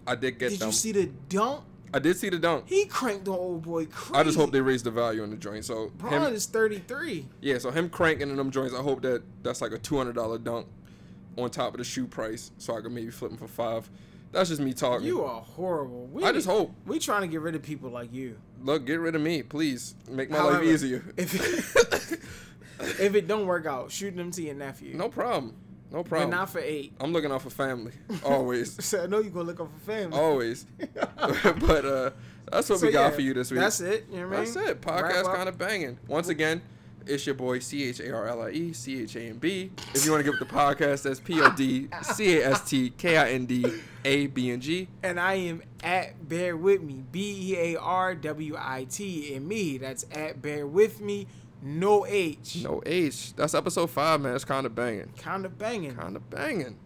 [0.05, 0.67] I did get Did them.
[0.69, 1.63] you see the dunk?
[1.93, 2.67] I did see the dunk.
[2.67, 4.15] He cranked the old boy crazy.
[4.19, 5.63] I just hope they raise the value on the joint.
[5.63, 7.27] So Braun him, is 33.
[7.41, 8.73] yeah, so him cranking in them joints.
[8.73, 10.65] I hope that that's like a two hundred dollar dunk
[11.37, 13.89] on top of the shoe price, so I could maybe flip them for five.
[14.31, 15.05] That's just me talking.
[15.05, 16.07] You are horrible.
[16.07, 16.73] We, I just hope.
[16.87, 18.37] we trying to get rid of people like you.
[18.63, 19.93] Look, get rid of me, please.
[20.09, 21.03] Make my life easier.
[21.15, 22.19] If it,
[22.99, 24.95] if it don't work out, shoot them to your nephew.
[24.95, 25.55] no problem.
[25.93, 26.31] No but problem.
[26.31, 26.93] not for eight.
[26.99, 27.93] I'm looking out for family
[28.25, 28.83] always.
[28.83, 30.17] So I know you're gonna look up for family.
[30.19, 30.65] always.
[30.95, 32.09] but uh,
[32.51, 33.59] that's what So, we got yeah, for you this week.
[33.59, 34.05] That's it.
[34.11, 34.53] You know what I mean?
[34.53, 34.81] That's it.
[34.81, 35.99] Podcast kind of banging.
[36.07, 36.61] Once again,
[37.05, 39.69] it's your boy C H A R L I E C H A N B.
[39.93, 42.89] If you want to give the podcast, that's P O D C A S T
[42.91, 43.63] K I N D
[44.03, 44.87] A B N G.
[45.03, 47.03] And I am at Bear With Me.
[47.11, 49.77] B E A R W I T and me.
[49.77, 51.27] That's at Bear With Me.
[51.65, 52.61] No H.
[52.63, 53.33] No H.
[53.35, 54.35] That's episode five, man.
[54.35, 55.13] It's kind of banging.
[55.17, 55.95] Kind of banging.
[55.95, 56.77] Kind of banging.